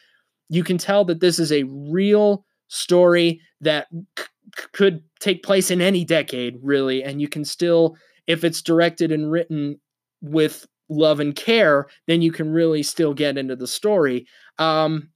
you 0.49 0.65
can 0.65 0.79
tell 0.79 1.05
that 1.05 1.21
this 1.21 1.39
is 1.39 1.53
a 1.53 1.65
real 1.65 2.45
story 2.69 3.41
that 3.61 3.87
c- 4.19 4.25
could 4.73 5.03
take 5.21 5.43
place 5.43 5.71
in 5.71 5.81
any 5.81 6.05
decade, 6.05 6.59
really. 6.63 7.03
And 7.03 7.21
you 7.21 7.29
can 7.29 7.45
still, 7.45 7.97
if 8.27 8.45
it's 8.45 8.63
directed 8.63 9.13
and 9.13 9.31
written 9.31 9.79
with 10.23 10.67
love 10.89 11.21
and 11.21 11.35
care, 11.35 11.87
then 12.07 12.23
you 12.23 12.33
can 12.33 12.53
really 12.53 12.83
still 12.83 13.15
get 13.15 13.39
into 13.39 13.57
the 13.57 13.67
story. 13.67 14.27
Um, 14.59 15.11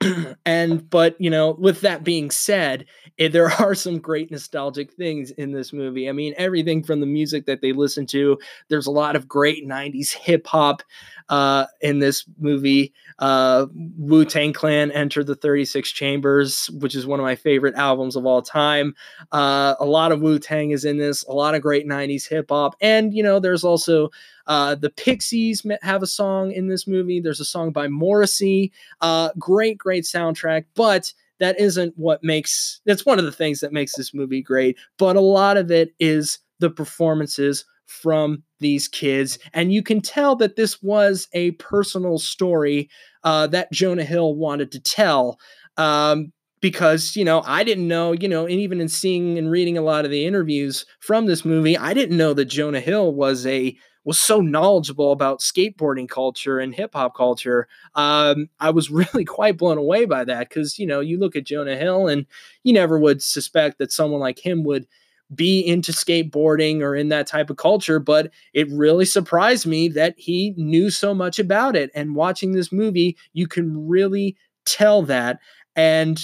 and 0.44 0.88
but 0.90 1.18
you 1.20 1.30
know 1.30 1.52
with 1.58 1.80
that 1.80 2.04
being 2.04 2.30
said 2.30 2.84
it, 3.16 3.32
there 3.32 3.50
are 3.60 3.74
some 3.74 3.98
great 3.98 4.30
nostalgic 4.30 4.92
things 4.92 5.30
in 5.32 5.52
this 5.52 5.72
movie 5.72 6.08
i 6.08 6.12
mean 6.12 6.34
everything 6.36 6.82
from 6.82 7.00
the 7.00 7.06
music 7.06 7.46
that 7.46 7.60
they 7.60 7.72
listen 7.72 8.04
to 8.04 8.36
there's 8.68 8.86
a 8.86 8.90
lot 8.90 9.14
of 9.14 9.28
great 9.28 9.66
90s 9.66 10.12
hip 10.12 10.46
hop 10.46 10.82
uh, 11.28 11.64
in 11.80 12.00
this 12.00 12.24
movie 12.38 12.92
uh, 13.18 13.66
Wu 13.96 14.24
Tang 14.24 14.52
Clan 14.52 14.90
Enter 14.90 15.22
the 15.22 15.34
36 15.34 15.90
Chambers, 15.90 16.68
which 16.80 16.94
is 16.94 17.06
one 17.06 17.20
of 17.20 17.24
my 17.24 17.36
favorite 17.36 17.74
albums 17.76 18.16
of 18.16 18.26
all 18.26 18.42
time. 18.42 18.94
Uh, 19.32 19.74
a 19.78 19.84
lot 19.84 20.12
of 20.12 20.20
Wu 20.20 20.38
Tang 20.38 20.70
is 20.70 20.84
in 20.84 20.98
this, 20.98 21.22
a 21.24 21.32
lot 21.32 21.54
of 21.54 21.62
great 21.62 21.86
90s 21.86 22.28
hip 22.28 22.46
hop. 22.50 22.74
And, 22.80 23.14
you 23.14 23.22
know, 23.22 23.38
there's 23.38 23.64
also 23.64 24.10
uh, 24.46 24.74
the 24.74 24.90
Pixies 24.90 25.66
have 25.82 26.02
a 26.02 26.06
song 26.06 26.52
in 26.52 26.68
this 26.68 26.86
movie. 26.86 27.20
There's 27.20 27.40
a 27.40 27.44
song 27.44 27.72
by 27.72 27.88
Morrissey. 27.88 28.72
Uh, 29.00 29.30
great, 29.38 29.78
great 29.78 30.04
soundtrack. 30.04 30.64
But 30.74 31.12
that 31.40 31.58
isn't 31.58 31.94
what 31.96 32.22
makes 32.22 32.80
that's 32.86 33.04
one 33.04 33.18
of 33.18 33.24
the 33.24 33.32
things 33.32 33.60
that 33.60 33.72
makes 33.72 33.94
this 33.96 34.14
movie 34.14 34.42
great. 34.42 34.78
But 34.98 35.16
a 35.16 35.20
lot 35.20 35.56
of 35.56 35.70
it 35.70 35.94
is 35.98 36.38
the 36.60 36.70
performances 36.70 37.64
from 37.86 38.42
these 38.60 38.88
kids. 38.88 39.38
And 39.52 39.72
you 39.72 39.82
can 39.82 40.00
tell 40.00 40.36
that 40.36 40.56
this 40.56 40.82
was 40.82 41.28
a 41.32 41.52
personal 41.52 42.18
story 42.18 42.88
uh, 43.24 43.46
that 43.48 43.72
Jonah 43.72 44.04
Hill 44.04 44.34
wanted 44.34 44.72
to 44.72 44.80
tell. 44.80 45.38
Um, 45.76 46.32
because, 46.60 47.14
you 47.14 47.26
know, 47.26 47.42
I 47.44 47.62
didn't 47.62 47.88
know, 47.88 48.12
you 48.12 48.26
know, 48.26 48.46
and 48.46 48.58
even 48.58 48.80
in 48.80 48.88
seeing 48.88 49.36
and 49.36 49.50
reading 49.50 49.76
a 49.76 49.82
lot 49.82 50.06
of 50.06 50.10
the 50.10 50.24
interviews 50.24 50.86
from 51.00 51.26
this 51.26 51.44
movie, 51.44 51.76
I 51.76 51.92
didn't 51.92 52.16
know 52.16 52.32
that 52.32 52.46
Jonah 52.46 52.80
Hill 52.80 53.12
was 53.12 53.46
a 53.46 53.76
was 54.04 54.18
so 54.18 54.40
knowledgeable 54.40 55.12
about 55.12 55.40
skateboarding 55.40 56.08
culture 56.08 56.58
and 56.58 56.74
hip 56.74 56.92
hop 56.94 57.16
culture. 57.16 57.68
Um, 57.94 58.48
I 58.60 58.70
was 58.70 58.90
really 58.90 59.24
quite 59.24 59.56
blown 59.56 59.78
away 59.78 60.04
by 60.04 60.24
that 60.24 60.48
because, 60.48 60.78
you 60.78 60.86
know, 60.86 61.00
you 61.00 61.18
look 61.18 61.36
at 61.36 61.44
Jonah 61.44 61.76
Hill 61.76 62.08
and 62.08 62.26
you 62.62 62.72
never 62.72 62.98
would 62.98 63.22
suspect 63.22 63.78
that 63.78 63.92
someone 63.92 64.20
like 64.20 64.44
him 64.44 64.64
would 64.64 64.86
be 65.34 65.60
into 65.60 65.92
skateboarding 65.92 66.80
or 66.80 66.94
in 66.94 67.08
that 67.08 67.26
type 67.26 67.50
of 67.50 67.56
culture, 67.56 67.98
but 67.98 68.30
it 68.52 68.70
really 68.70 69.04
surprised 69.04 69.66
me 69.66 69.88
that 69.88 70.14
he 70.18 70.54
knew 70.56 70.90
so 70.90 71.14
much 71.14 71.38
about 71.38 71.76
it. 71.76 71.90
And 71.94 72.14
watching 72.14 72.52
this 72.52 72.70
movie, 72.70 73.16
you 73.32 73.46
can 73.46 73.88
really 73.88 74.36
tell 74.66 75.02
that. 75.04 75.38
And 75.74 76.20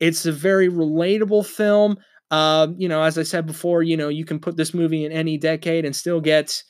it's 0.00 0.26
a 0.26 0.32
very 0.32 0.68
relatable 0.68 1.46
film. 1.46 1.96
Uh, 2.30 2.68
you 2.76 2.88
know, 2.88 3.02
as 3.02 3.16
I 3.16 3.22
said 3.22 3.46
before, 3.46 3.82
you 3.82 3.96
know, 3.96 4.08
you 4.08 4.24
can 4.24 4.38
put 4.38 4.56
this 4.56 4.74
movie 4.74 5.04
in 5.04 5.12
any 5.12 5.38
decade 5.38 5.84
and 5.84 5.96
still 5.96 6.20
get, 6.20 6.62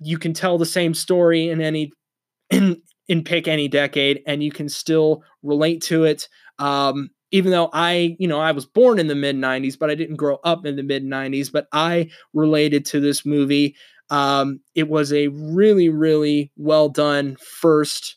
you 0.00 0.18
can 0.18 0.32
tell 0.32 0.58
the 0.58 0.66
same 0.66 0.94
story 0.94 1.48
in 1.48 1.60
any, 1.60 1.92
in, 2.50 2.80
in 3.08 3.24
pick 3.24 3.48
any 3.48 3.68
decade 3.68 4.22
and 4.26 4.42
you 4.42 4.50
can 4.50 4.68
still 4.68 5.22
relate 5.42 5.82
to 5.82 6.04
it. 6.04 6.28
Um, 6.58 7.10
even 7.30 7.50
though 7.50 7.68
I, 7.72 8.16
you 8.18 8.28
know, 8.28 8.40
I 8.40 8.52
was 8.52 8.64
born 8.64 8.98
in 8.98 9.08
the 9.08 9.14
mid 9.14 9.36
90s, 9.36 9.78
but 9.78 9.90
I 9.90 9.96
didn't 9.96 10.16
grow 10.16 10.38
up 10.44 10.64
in 10.64 10.76
the 10.76 10.82
mid 10.82 11.04
90s, 11.04 11.50
but 11.50 11.66
I 11.72 12.10
related 12.32 12.86
to 12.86 13.00
this 13.00 13.26
movie. 13.26 13.74
Um, 14.10 14.60
it 14.74 14.88
was 14.88 15.12
a 15.12 15.28
really, 15.28 15.88
really 15.88 16.52
well 16.56 16.88
done 16.88 17.36
first 17.40 18.16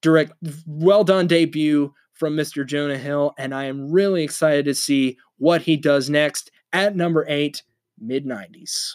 direct, 0.00 0.32
well 0.66 1.04
done 1.04 1.28
debut 1.28 1.92
from 2.14 2.36
Mr. 2.36 2.66
Jonah 2.66 2.98
Hill, 2.98 3.32
and 3.38 3.54
I 3.54 3.64
am 3.64 3.90
really 3.90 4.24
excited 4.24 4.64
to 4.64 4.74
see 4.74 5.18
what 5.38 5.62
he 5.62 5.76
does 5.76 6.10
next 6.10 6.50
at 6.72 6.96
number 6.96 7.24
eight, 7.28 7.62
mid 7.98 8.26
90s. 8.26 8.92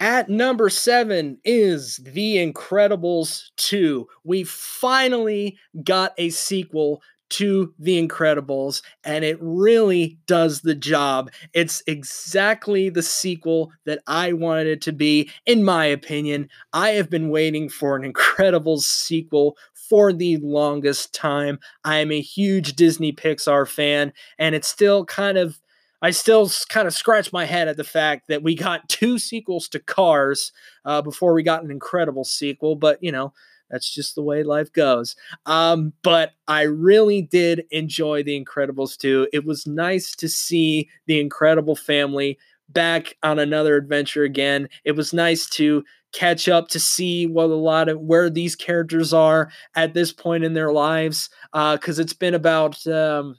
At 0.00 0.30
number 0.30 0.70
seven 0.70 1.38
is 1.44 2.00
The 2.02 2.36
Incredibles 2.36 3.50
2. 3.58 4.08
We 4.24 4.44
finally 4.44 5.58
got 5.84 6.14
a 6.16 6.30
sequel 6.30 7.02
to 7.30 7.74
The 7.78 8.08
Incredibles, 8.08 8.80
and 9.04 9.24
it 9.24 9.36
really 9.40 10.18
does 10.26 10.62
the 10.62 10.74
job. 10.74 11.30
It's 11.52 11.82
exactly 11.86 12.88
the 12.88 13.02
sequel 13.02 13.72
that 13.84 14.00
I 14.06 14.32
wanted 14.32 14.68
it 14.68 14.80
to 14.82 14.92
be, 14.92 15.30
in 15.44 15.62
my 15.62 15.84
opinion. 15.84 16.48
I 16.72 16.90
have 16.90 17.10
been 17.10 17.28
waiting 17.28 17.68
for 17.68 17.94
an 17.94 18.10
Incredibles 18.10 18.84
sequel 18.84 19.56
for 19.74 20.14
the 20.14 20.38
longest 20.38 21.14
time. 21.14 21.58
I 21.84 21.98
am 21.98 22.10
a 22.10 22.22
huge 22.22 22.74
Disney 22.74 23.12
Pixar 23.12 23.68
fan, 23.68 24.14
and 24.38 24.54
it's 24.54 24.68
still 24.68 25.04
kind 25.04 25.36
of 25.36 25.60
I 26.02 26.10
still 26.10 26.50
kind 26.68 26.86
of 26.88 26.94
scratch 26.94 27.32
my 27.32 27.44
head 27.44 27.68
at 27.68 27.76
the 27.76 27.84
fact 27.84 28.28
that 28.28 28.42
we 28.42 28.54
got 28.54 28.88
two 28.88 29.18
sequels 29.18 29.68
to 29.68 29.78
Cars 29.78 30.52
uh, 30.84 31.02
before 31.02 31.32
we 31.32 31.42
got 31.42 31.64
an 31.64 31.70
incredible 31.70 32.24
sequel, 32.24 32.76
but 32.76 33.02
you 33.02 33.12
know, 33.12 33.32
that's 33.70 33.92
just 33.92 34.14
the 34.14 34.22
way 34.22 34.42
life 34.42 34.72
goes. 34.72 35.14
Um, 35.46 35.92
but 36.02 36.32
I 36.48 36.62
really 36.62 37.22
did 37.22 37.64
enjoy 37.70 38.22
The 38.24 38.42
Incredibles 38.42 38.96
2. 38.96 39.28
It 39.32 39.44
was 39.44 39.66
nice 39.66 40.16
to 40.16 40.28
see 40.28 40.88
the 41.06 41.20
Incredible 41.20 41.76
family 41.76 42.36
back 42.68 43.16
on 43.22 43.38
another 43.38 43.76
adventure 43.76 44.24
again. 44.24 44.68
It 44.84 44.92
was 44.92 45.12
nice 45.12 45.48
to 45.50 45.84
catch 46.12 46.48
up 46.48 46.68
to 46.68 46.80
see 46.80 47.26
what 47.26 47.50
a 47.50 47.54
lot 47.54 47.88
of 47.88 48.00
where 48.00 48.28
these 48.28 48.56
characters 48.56 49.12
are 49.12 49.50
at 49.76 49.94
this 49.94 50.12
point 50.12 50.42
in 50.42 50.54
their 50.54 50.72
lives 50.72 51.30
because 51.52 51.98
uh, 51.98 52.02
it's 52.02 52.12
been 52.12 52.34
about 52.34 52.84
um, 52.88 53.36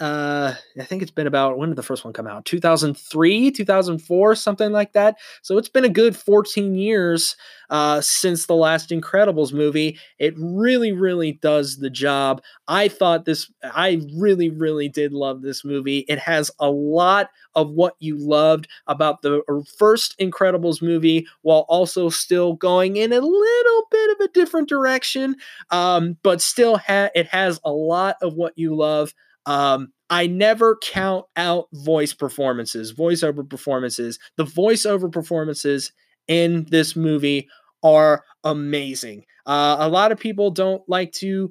uh, 0.00 0.54
I 0.78 0.84
think 0.84 1.02
it's 1.02 1.10
been 1.10 1.26
about 1.26 1.58
when 1.58 1.68
did 1.68 1.76
the 1.76 1.82
first 1.82 2.04
one 2.04 2.14
come 2.14 2.26
out? 2.26 2.46
2003, 2.46 3.50
2004, 3.50 4.34
something 4.34 4.72
like 4.72 4.94
that. 4.94 5.16
So 5.42 5.58
it's 5.58 5.68
been 5.68 5.84
a 5.84 5.90
good 5.90 6.16
14 6.16 6.74
years 6.74 7.36
uh, 7.68 8.00
since 8.00 8.46
the 8.46 8.54
last 8.54 8.88
Incredibles 8.90 9.52
movie. 9.52 9.98
It 10.18 10.34
really, 10.38 10.92
really 10.92 11.32
does 11.32 11.76
the 11.78 11.90
job. 11.90 12.42
I 12.66 12.88
thought 12.88 13.26
this, 13.26 13.50
I 13.62 14.00
really, 14.16 14.48
really 14.48 14.88
did 14.88 15.12
love 15.12 15.42
this 15.42 15.64
movie. 15.66 16.06
It 16.08 16.18
has 16.18 16.50
a 16.58 16.70
lot 16.70 17.28
of 17.54 17.70
what 17.70 17.94
you 17.98 18.16
loved 18.16 18.68
about 18.86 19.20
the 19.20 19.42
uh, 19.48 19.60
first 19.76 20.18
Incredibles 20.18 20.80
movie 20.80 21.26
while 21.42 21.66
also 21.68 22.08
still 22.08 22.54
going 22.54 22.96
in 22.96 23.12
a 23.12 23.20
little 23.20 23.82
bit 23.90 24.10
of 24.12 24.20
a 24.20 24.32
different 24.32 24.68
direction, 24.68 25.36
um, 25.70 26.16
but 26.22 26.40
still 26.40 26.78
ha- 26.78 27.10
it 27.14 27.26
has 27.28 27.60
a 27.64 27.70
lot 27.70 28.16
of 28.22 28.34
what 28.34 28.56
you 28.56 28.74
love. 28.74 29.12
Um, 29.50 29.92
I 30.10 30.26
never 30.26 30.78
count 30.82 31.26
out 31.36 31.66
voice 31.72 32.12
performances, 32.14 32.92
voiceover 32.92 33.48
performances. 33.48 34.18
The 34.36 34.44
voiceover 34.44 35.10
performances 35.10 35.92
in 36.28 36.66
this 36.70 36.94
movie 36.94 37.48
are 37.82 38.24
amazing. 38.44 39.24
Uh, 39.46 39.76
a 39.80 39.88
lot 39.88 40.12
of 40.12 40.18
people 40.20 40.50
don't 40.50 40.82
like 40.88 41.12
to, 41.14 41.50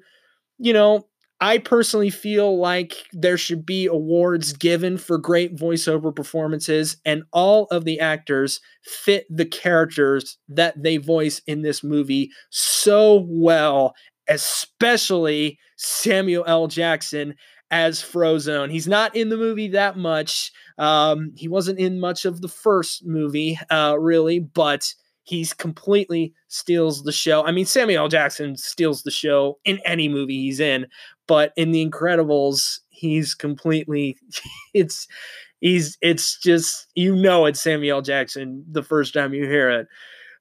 you 0.58 0.74
know, 0.74 1.08
I 1.41 1.58
personally 1.58 2.10
feel 2.10 2.60
like 2.60 2.96
there 3.13 3.38
should 3.38 3.65
be 3.65 3.88
awards 3.88 4.53
given 4.53 4.98
for 4.98 5.18
great 5.18 5.56
voiceover 5.56 6.15
performances, 6.15 6.98
and 7.06 7.24
all 7.34 7.68
of 7.72 7.86
the 7.86 8.00
actors 8.00 8.60
fit 8.84 9.25
the 9.29 9.46
characters 9.46 10.38
that 10.50 10.82
they 10.82 10.98
voice 10.98 11.41
in 11.48 11.62
this 11.62 11.84
movie 11.84 12.32
so 12.50 13.25
well, 13.29 13.94
especially 14.27 15.60
Samuel 15.77 16.44
L. 16.48 16.68
Jackson 16.68 17.36
as 17.72 18.02
Frozone. 18.02 18.72
He's 18.72 18.88
not 18.88 19.16
in 19.16 19.30
the 19.30 19.38
movie 19.38 19.70
that 19.70 19.98
much. 19.98 20.52
Um, 20.78 21.34
he 21.36 21.48
wasn't 21.48 21.80
in 21.80 22.00
much 22.00 22.26
of 22.26 22.42
the 22.42 22.48
first 22.48 23.06
movie, 23.06 23.60
uh, 23.70 23.96
really, 24.00 24.40
but 24.40 24.94
he's 25.24 25.54
completely 25.54 26.34
steals 26.48 27.04
the 27.04 27.12
show. 27.12 27.46
I 27.46 27.52
mean, 27.52 27.66
Samuel 27.66 28.08
Jackson 28.08 28.58
steals 28.58 29.04
the 29.04 29.12
show 29.12 29.60
in 29.66 29.80
any 29.86 30.10
movie 30.10 30.42
he's 30.42 30.60
in, 30.60 30.88
but 31.28 31.54
in 31.56 31.72
The 31.72 31.88
Incredibles, 31.88 32.80
he's 32.90 33.36
completely 33.36 34.18
it's 34.74 35.08
he's 35.62 35.98
it's 36.02 36.40
just 36.40 36.88
you 36.96 37.16
know 37.16 37.46
it's 37.46 37.62
Samuel 37.62 38.02
Jackson 38.02 38.66
the 38.70 38.84
first 38.84 39.14
time 39.14 39.34
you 39.34 39.46
hear 39.46 39.70
it. 39.70 39.88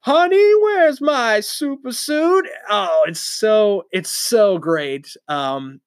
honey, 0.03 0.55
where's 0.63 1.01
my 1.01 1.41
super 1.41 1.93
suit? 1.93 2.47
Oh, 2.71 3.05
it's 3.07 3.21
so 3.21 3.85
it's 3.93 4.11
so 4.13 4.59
great. 4.59 5.17
Um, 5.29 5.81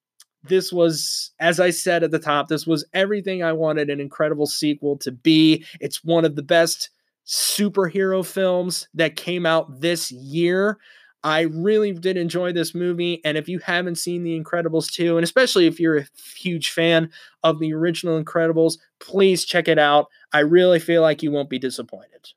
this 0.44 0.72
was, 0.72 1.32
as 1.38 1.60
I 1.60 1.70
said 1.70 2.02
at 2.02 2.10
the 2.10 2.18
top, 2.18 2.48
this 2.48 2.66
was 2.66 2.84
everything 2.92 3.42
I 3.42 3.52
wanted 3.52 3.90
an 3.90 4.00
incredible 4.00 4.46
sequel 4.46 4.96
to 4.98 5.12
be. 5.12 5.64
It's 5.80 6.04
one 6.04 6.24
of 6.24 6.36
the 6.36 6.42
best 6.42 6.90
superhero 7.26 8.24
films 8.24 8.88
that 8.94 9.16
came 9.16 9.46
out 9.46 9.80
this 9.80 10.10
year. 10.10 10.78
I 11.24 11.42
really 11.42 11.92
did 11.92 12.16
enjoy 12.16 12.52
this 12.52 12.74
movie. 12.74 13.20
And 13.24 13.38
if 13.38 13.48
you 13.48 13.60
haven't 13.60 13.94
seen 13.94 14.24
The 14.24 14.38
Incredibles 14.40 14.90
2, 14.90 15.16
and 15.16 15.24
especially 15.24 15.66
if 15.66 15.78
you're 15.78 15.98
a 15.98 16.06
huge 16.36 16.70
fan 16.70 17.10
of 17.44 17.60
the 17.60 17.72
original 17.72 18.22
Incredibles, 18.22 18.78
please 18.98 19.44
check 19.44 19.68
it 19.68 19.78
out. 19.78 20.08
I 20.32 20.40
really 20.40 20.80
feel 20.80 21.02
like 21.02 21.22
you 21.22 21.30
won't 21.30 21.50
be 21.50 21.60
disappointed. 21.60 22.30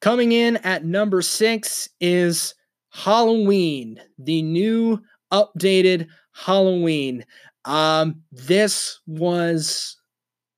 Coming 0.00 0.32
in 0.32 0.56
at 0.58 0.84
number 0.84 1.22
six 1.22 1.88
is 2.00 2.54
Halloween, 2.90 4.00
the 4.18 4.42
new 4.42 5.00
updated 5.32 6.08
Halloween. 6.32 7.24
Um, 7.64 8.22
this 8.30 9.00
was 9.06 9.96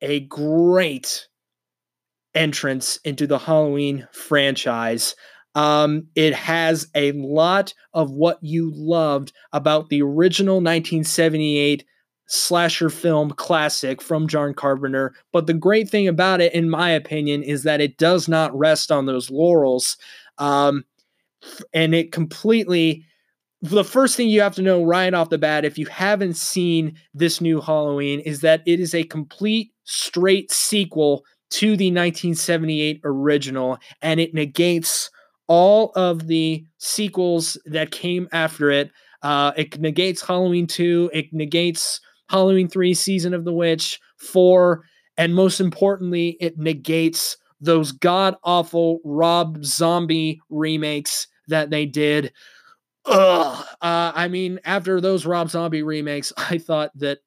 a 0.00 0.20
great 0.20 1.28
entrance 2.34 2.98
into 3.04 3.26
the 3.26 3.38
Halloween 3.38 4.06
franchise. 4.12 5.14
Um, 5.54 6.06
it 6.14 6.34
has 6.34 6.86
a 6.94 7.12
lot 7.12 7.74
of 7.94 8.10
what 8.10 8.38
you 8.42 8.70
loved 8.74 9.32
about 9.52 9.88
the 9.88 10.02
original 10.02 10.56
1978 10.56 11.84
slasher 12.28 12.90
film 12.90 13.30
classic 13.30 14.02
from 14.02 14.28
John 14.28 14.54
Carpenter. 14.54 15.14
But 15.32 15.46
the 15.46 15.54
great 15.54 15.88
thing 15.88 16.06
about 16.06 16.40
it, 16.40 16.52
in 16.52 16.68
my 16.68 16.90
opinion, 16.90 17.42
is 17.42 17.62
that 17.62 17.80
it 17.80 17.96
does 17.96 18.28
not 18.28 18.56
rest 18.56 18.92
on 18.92 19.06
those 19.06 19.30
laurels. 19.30 19.96
Um, 20.36 20.84
and 21.72 21.94
it 21.94 22.12
completely 22.12 23.04
the 23.60 23.84
first 23.84 24.16
thing 24.16 24.28
you 24.28 24.40
have 24.40 24.54
to 24.54 24.62
know 24.62 24.84
right 24.84 25.12
off 25.12 25.30
the 25.30 25.38
bat, 25.38 25.64
if 25.64 25.78
you 25.78 25.86
haven't 25.86 26.36
seen 26.36 26.96
this 27.12 27.40
new 27.40 27.60
Halloween, 27.60 28.20
is 28.20 28.40
that 28.40 28.62
it 28.66 28.78
is 28.78 28.94
a 28.94 29.02
complete 29.04 29.72
straight 29.84 30.52
sequel 30.52 31.24
to 31.50 31.76
the 31.76 31.90
1978 31.90 33.00
original, 33.04 33.78
and 34.02 34.20
it 34.20 34.34
negates 34.34 35.10
all 35.48 35.92
of 35.96 36.26
the 36.26 36.64
sequels 36.76 37.58
that 37.64 37.90
came 37.90 38.28
after 38.32 38.70
it. 38.70 38.90
Uh, 39.22 39.52
it 39.56 39.80
negates 39.80 40.22
Halloween 40.22 40.66
2, 40.66 41.10
it 41.12 41.26
negates 41.32 42.00
Halloween 42.28 42.68
3, 42.68 42.94
Season 42.94 43.34
of 43.34 43.44
the 43.44 43.52
Witch, 43.52 43.98
4, 44.18 44.84
and 45.16 45.34
most 45.34 45.58
importantly, 45.58 46.36
it 46.38 46.58
negates 46.58 47.36
those 47.60 47.90
god 47.90 48.36
awful 48.44 49.00
Rob 49.04 49.64
Zombie 49.64 50.40
remakes 50.48 51.26
that 51.48 51.70
they 51.70 51.86
did. 51.86 52.32
Ugh. 53.08 53.64
Uh, 53.80 54.12
I 54.14 54.28
mean, 54.28 54.60
after 54.64 55.00
those 55.00 55.26
Rob 55.26 55.50
Zombie 55.50 55.82
remakes, 55.82 56.32
I 56.36 56.58
thought 56.58 56.90
that 56.98 57.18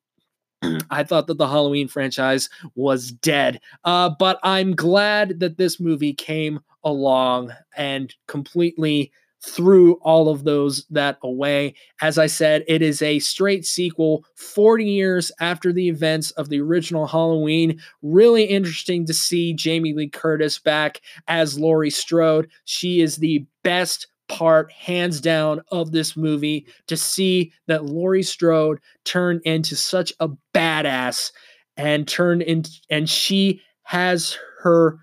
I 0.90 1.04
thought 1.04 1.28
that 1.28 1.38
the 1.38 1.48
Halloween 1.48 1.88
franchise 1.88 2.50
was 2.76 3.12
dead. 3.12 3.60
Uh, 3.84 4.12
but 4.20 4.40
I'm 4.44 4.76
glad 4.76 5.40
that 5.40 5.58
this 5.58 5.80
movie 5.80 6.14
came 6.14 6.60
along 6.84 7.52
and 7.76 8.14
completely 8.28 9.12
threw 9.44 9.94
all 10.04 10.30
of 10.30 10.44
those 10.44 10.86
that 10.92 11.18
away. 11.24 11.74
As 12.02 12.18
I 12.20 12.28
said, 12.28 12.64
it 12.68 12.84
is 12.84 13.02
a 13.02 13.18
straight 13.20 13.66
sequel 13.66 14.24
40 14.36 14.86
years 14.86 15.32
after 15.40 15.74
the 15.74 15.90
events 15.90 16.30
of 16.32 16.50
the 16.50 16.62
original 16.62 17.08
Halloween. 17.08 17.82
Really 18.04 18.44
interesting 18.44 19.06
to 19.08 19.14
see 19.14 19.54
Jamie 19.54 19.94
Lee 19.94 20.10
Curtis 20.10 20.60
back 20.60 21.02
as 21.28 21.58
Laurie 21.58 21.90
Strode. 21.90 22.50
She 22.66 23.02
is 23.02 23.18
the 23.18 23.46
best 23.64 24.08
part, 24.32 24.72
hands 24.72 25.20
down, 25.20 25.62
of 25.72 25.92
this 25.92 26.16
movie 26.16 26.66
to 26.88 26.96
see 26.96 27.52
that 27.68 27.84
Laurie 27.84 28.24
Strode 28.24 28.80
turned 29.04 29.42
into 29.44 29.76
such 29.76 30.14
a 30.22 30.30
badass 30.54 31.34
and 31.76 32.08
turn 32.08 32.42
in, 32.42 32.64
and 32.90 33.10
she 33.10 33.62
has 33.84 34.38
her 34.60 35.00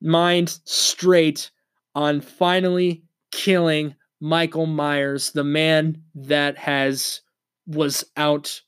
mind 0.00 0.60
straight 0.64 1.50
on 1.96 2.20
finally 2.20 3.02
killing 3.32 3.96
Michael 4.20 4.66
Myers, 4.66 5.32
the 5.32 5.42
man 5.42 6.00
that 6.14 6.56
has 6.56 7.20
was 7.66 8.04
out 8.16 8.60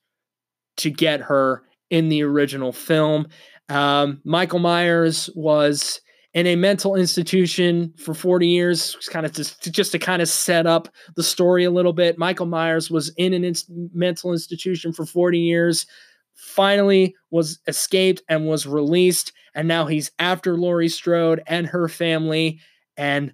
to 0.79 0.90
get 0.90 1.21
her 1.21 1.62
in 1.88 2.09
the 2.09 2.25
original 2.25 2.73
film. 2.73 3.29
Um, 3.69 4.21
Michael 4.25 4.59
Myers 4.59 5.31
was 5.37 6.01
in 6.35 6.49
a 6.49 6.57
mental 6.57 6.97
institution 6.97 7.94
for 7.97 8.12
40 8.12 8.49
years, 8.49 8.97
kind 9.11 9.25
of 9.25 9.33
just 9.33 9.62
to, 9.62 9.70
just 9.70 9.92
to 9.92 9.99
kind 10.01 10.20
of 10.20 10.29
set 10.29 10.66
up 10.66 10.88
the 11.14 11.23
story 11.23 11.64
a 11.64 11.70
little 11.70 11.92
bit. 11.92 12.18
Michael 12.18 12.47
Myers 12.47 12.90
was 12.90 13.11
in 13.16 13.33
an 13.33 13.44
inst- 13.44 13.70
mental 13.94 14.33
institution 14.33 14.92
for 14.92 15.07
40 15.07 15.38
years, 15.38 15.87
finally 16.35 17.14
was 17.31 17.61
escaped 17.68 18.23
and 18.29 18.47
was 18.47 18.66
released, 18.66 19.33
and 19.55 19.68
now 19.68 19.87
he's 19.87 20.11
after 20.18 20.57
Laurie 20.57 20.88
Strode 20.88 21.42
and 21.47 21.66
her 21.68 21.88
family, 21.88 22.59
and 22.97 23.33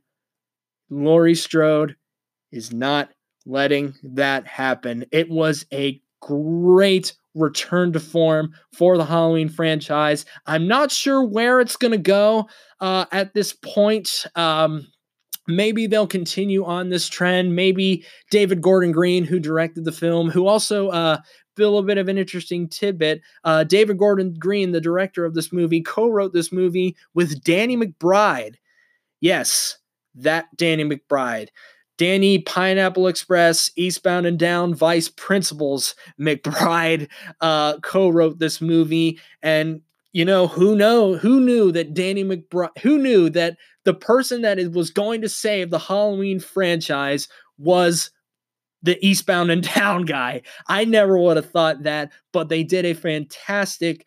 Laurie 0.91 1.35
Strode 1.35 1.97
is 2.53 2.73
not 2.73 3.11
letting 3.47 3.95
that 4.03 4.47
happen. 4.47 5.07
It 5.11 5.31
was 5.31 5.65
a 5.73 6.03
great 6.21 7.15
return 7.35 7.93
to 7.93 8.01
form 8.01 8.53
for 8.73 8.97
the 8.97 9.05
Halloween 9.05 9.49
franchise. 9.49 10.25
I'm 10.47 10.67
not 10.67 10.91
sure 10.91 11.25
where 11.25 11.61
it's 11.61 11.77
going 11.77 11.93
to 11.93 11.99
go 11.99 12.49
uh, 12.81 13.07
at 13.13 13.35
this 13.35 13.53
point. 13.53 14.27
Um, 14.35 14.87
maybe 15.47 15.87
they'll 15.87 16.07
continue 16.07 16.65
on 16.65 16.89
this 16.89 17.09
trend. 17.09 17.55
Maybe 17.55 18.05
David 18.31 18.61
Gordon 18.61 18.93
Green, 18.93 19.25
who 19.25 19.39
directed 19.39 19.85
the 19.85 19.93
film, 19.93 20.31
who 20.31 20.47
also 20.47 20.89
uh, 20.89 21.19
a 21.59 21.63
little 21.63 21.83
bit 21.83 21.99
of 21.99 22.09
an 22.09 22.19
interesting 22.19 22.69
tidbit. 22.69 23.21
Uh, 23.45 23.65
David 23.65 23.99
Gordon 23.99 24.35
Green, 24.39 24.73
the 24.73 24.81
director 24.81 25.25
of 25.25 25.35
this 25.35 25.53
movie, 25.53 25.83
co-wrote 25.83 26.33
this 26.33 26.53
movie 26.53 26.97
with 27.15 27.43
Danny 27.45 27.77
McBride. 27.77 28.57
Yes, 29.21 29.79
that 30.15 30.47
Danny 30.57 30.85
McBride. 30.85 31.49
Danny 32.01 32.39
Pineapple 32.39 33.09
Express, 33.09 33.71
Eastbound 33.77 34.25
and 34.25 34.39
Down, 34.39 34.75
Vice 34.75 35.11
Principals 35.11 35.95
McBride 36.19 37.09
uh, 37.43 37.77
co-wrote 37.81 38.39
this 38.39 38.63
movie, 38.63 39.21
and 39.43 39.83
you 40.15 40.25
know 40.25 40.47
who 40.47 40.75
know 40.75 41.17
who 41.17 41.41
knew 41.41 41.71
that 41.73 41.93
Danny 41.93 42.25
McBride 42.25 42.71
who 42.79 42.97
knew 42.97 43.29
that 43.29 43.59
the 43.85 43.93
person 43.93 44.41
that 44.41 44.57
was 44.73 44.89
going 44.89 45.21
to 45.21 45.29
save 45.29 45.69
the 45.69 45.79
Halloween 45.79 46.41
franchise 46.41 47.29
was 47.59 48.11
the 48.83 48.97
Eastbound 49.07 49.51
and 49.51 49.63
Down 49.75 50.07
guy. 50.07 50.41
I 50.69 50.87
never 50.87 51.19
would 51.19 51.37
have 51.37 51.51
thought 51.51 51.83
that, 51.83 52.13
but 52.33 52.49
they 52.49 52.63
did 52.63 52.87
a 52.87 52.95
fantastic 52.95 54.07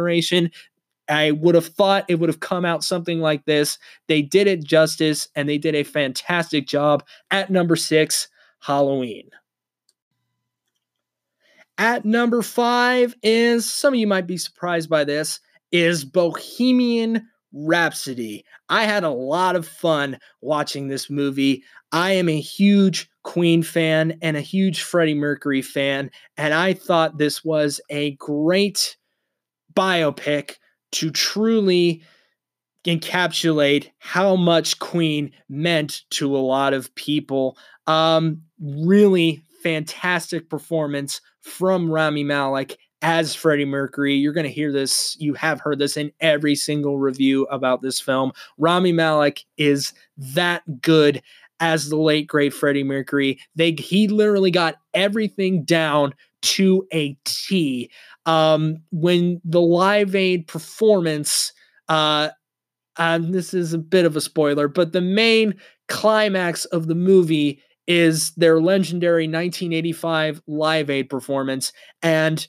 I 1.09 1.31
would 1.31 1.55
have 1.55 1.67
thought 1.67 2.05
it 2.07 2.15
would 2.15 2.29
have 2.29 2.39
come 2.39 2.63
out 2.63 2.83
something 2.83 3.19
like 3.19 3.45
this. 3.45 3.77
They 4.07 4.21
did 4.21 4.47
it 4.47 4.63
justice 4.63 5.27
and 5.35 5.47
they 5.47 5.57
did 5.57 5.75
a 5.75 5.83
fantastic 5.83 6.67
job 6.67 7.03
at 7.31 7.49
number 7.49 7.75
six, 7.75 8.29
Halloween. 8.59 9.29
At 11.77 12.05
number 12.05 12.41
five 12.41 13.15
is 13.23 13.69
some 13.69 13.93
of 13.93 13.99
you 13.99 14.07
might 14.07 14.27
be 14.27 14.37
surprised 14.37 14.89
by 14.89 15.03
this 15.03 15.39
is 15.71 16.05
Bohemian 16.05 17.27
Rhapsody. 17.53 18.45
I 18.69 18.83
had 18.83 19.03
a 19.03 19.09
lot 19.09 19.55
of 19.55 19.67
fun 19.67 20.17
watching 20.41 20.87
this 20.87 21.09
movie. 21.09 21.63
I 21.91 22.11
am 22.11 22.29
a 22.29 22.39
huge 22.39 23.09
Queen 23.23 23.63
fan 23.63 24.17
and 24.21 24.37
a 24.37 24.41
huge 24.41 24.83
Freddie 24.83 25.13
Mercury 25.13 25.61
fan, 25.61 26.09
and 26.37 26.53
I 26.53 26.73
thought 26.73 27.17
this 27.17 27.43
was 27.43 27.81
a 27.89 28.11
great 28.11 28.95
biopic 29.73 30.55
to 30.93 31.11
truly 31.11 32.01
encapsulate 32.85 33.89
how 33.99 34.35
much 34.35 34.79
Queen 34.79 35.31
meant 35.49 36.01
to 36.11 36.35
a 36.35 36.39
lot 36.39 36.73
of 36.73 36.93
people. 36.95 37.57
Um, 37.87 38.41
really 38.59 39.43
fantastic 39.61 40.49
performance 40.49 41.21
from 41.41 41.91
Rami 41.91 42.23
Malek 42.23 42.77
as 43.01 43.33
Freddie 43.35 43.65
Mercury. 43.65 44.15
You're 44.15 44.33
going 44.33 44.45
to 44.45 44.51
hear 44.51 44.71
this, 44.71 45.15
you 45.19 45.33
have 45.33 45.59
heard 45.59 45.79
this 45.79 45.97
in 45.97 46.11
every 46.19 46.55
single 46.55 46.99
review 46.99 47.43
about 47.45 47.81
this 47.81 47.99
film. 47.99 48.31
Rami 48.57 48.91
Malek 48.91 49.43
is 49.57 49.93
that 50.17 50.81
good 50.81 51.21
as 51.59 51.89
the 51.89 51.95
late 51.95 52.27
great 52.27 52.53
Freddie 52.53 52.83
Mercury. 52.83 53.39
They 53.55 53.71
he 53.71 54.07
literally 54.07 54.51
got 54.51 54.75
everything 54.93 55.63
down 55.63 56.13
to 56.41 56.87
a 56.91 57.15
T. 57.23 57.89
Um, 58.25 58.77
when 58.91 59.41
the 59.43 59.61
Live 59.61 60.15
Aid 60.15 60.47
performance, 60.47 61.51
uh, 61.89 62.29
um, 62.97 63.31
this 63.31 63.53
is 63.53 63.73
a 63.73 63.79
bit 63.79 64.05
of 64.05 64.15
a 64.15 64.21
spoiler, 64.21 64.67
but 64.67 64.91
the 64.91 65.01
main 65.01 65.55
climax 65.87 66.65
of 66.65 66.87
the 66.87 66.95
movie 66.95 67.61
is 67.87 68.31
their 68.35 68.59
legendary 68.59 69.23
1985 69.23 70.41
Live 70.47 70.89
Aid 70.89 71.09
performance, 71.09 71.73
and 72.03 72.47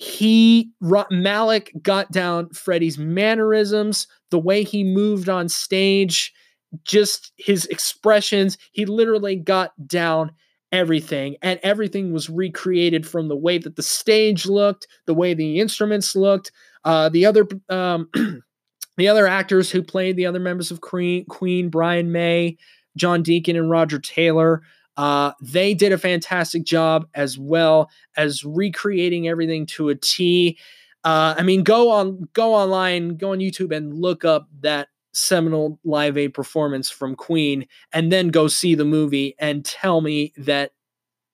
he 0.00 0.70
Malek, 0.80 1.72
got 1.82 2.10
down 2.10 2.48
Freddie's 2.50 2.96
mannerisms, 2.96 4.06
the 4.30 4.38
way 4.38 4.62
he 4.62 4.82
moved 4.82 5.28
on 5.28 5.50
stage, 5.50 6.32
just 6.84 7.32
his 7.36 7.66
expressions. 7.66 8.56
He 8.72 8.86
literally 8.86 9.36
got 9.36 9.72
down 9.86 10.32
everything, 10.72 11.36
and 11.42 11.58
everything 11.62 12.12
was 12.12 12.30
recreated 12.30 13.06
from 13.06 13.28
the 13.28 13.36
way 13.36 13.58
that 13.58 13.76
the 13.76 13.82
stage 13.82 14.46
looked, 14.46 14.86
the 15.06 15.14
way 15.14 15.34
the 15.34 15.60
instruments 15.60 16.14
looked, 16.14 16.52
uh, 16.84 17.08
the 17.08 17.26
other 17.26 17.46
um, 17.68 18.08
the 18.96 19.08
other 19.08 19.26
actors 19.26 19.70
who 19.70 19.82
played 19.82 20.16
the 20.16 20.26
other 20.26 20.40
members 20.40 20.70
of 20.70 20.80
Queen, 20.80 21.24
Queen 21.26 21.68
Brian 21.68 22.12
May, 22.12 22.56
John 22.96 23.22
Deacon, 23.22 23.56
and 23.56 23.70
Roger 23.70 23.98
Taylor. 23.98 24.62
Uh, 24.96 25.32
they 25.40 25.72
did 25.72 25.92
a 25.92 25.98
fantastic 25.98 26.64
job 26.64 27.06
as 27.14 27.38
well 27.38 27.88
as 28.16 28.44
recreating 28.44 29.28
everything 29.28 29.64
to 29.64 29.88
a 29.88 29.94
T. 29.94 30.58
Uh, 31.04 31.34
I 31.38 31.42
mean, 31.42 31.62
go 31.62 31.90
on, 31.90 32.28
go 32.34 32.54
online, 32.54 33.16
go 33.16 33.32
on 33.32 33.38
YouTube, 33.38 33.74
and 33.74 33.94
look 33.94 34.24
up 34.24 34.48
that 34.60 34.88
seminal 35.12 35.78
Live 35.84 36.16
Aid 36.16 36.34
performance 36.34 36.90
from 36.90 37.14
Queen, 37.16 37.66
and 37.92 38.12
then 38.12 38.28
go 38.28 38.48
see 38.48 38.74
the 38.74 38.84
movie 38.84 39.34
and 39.38 39.64
tell 39.64 40.00
me 40.00 40.32
that 40.36 40.72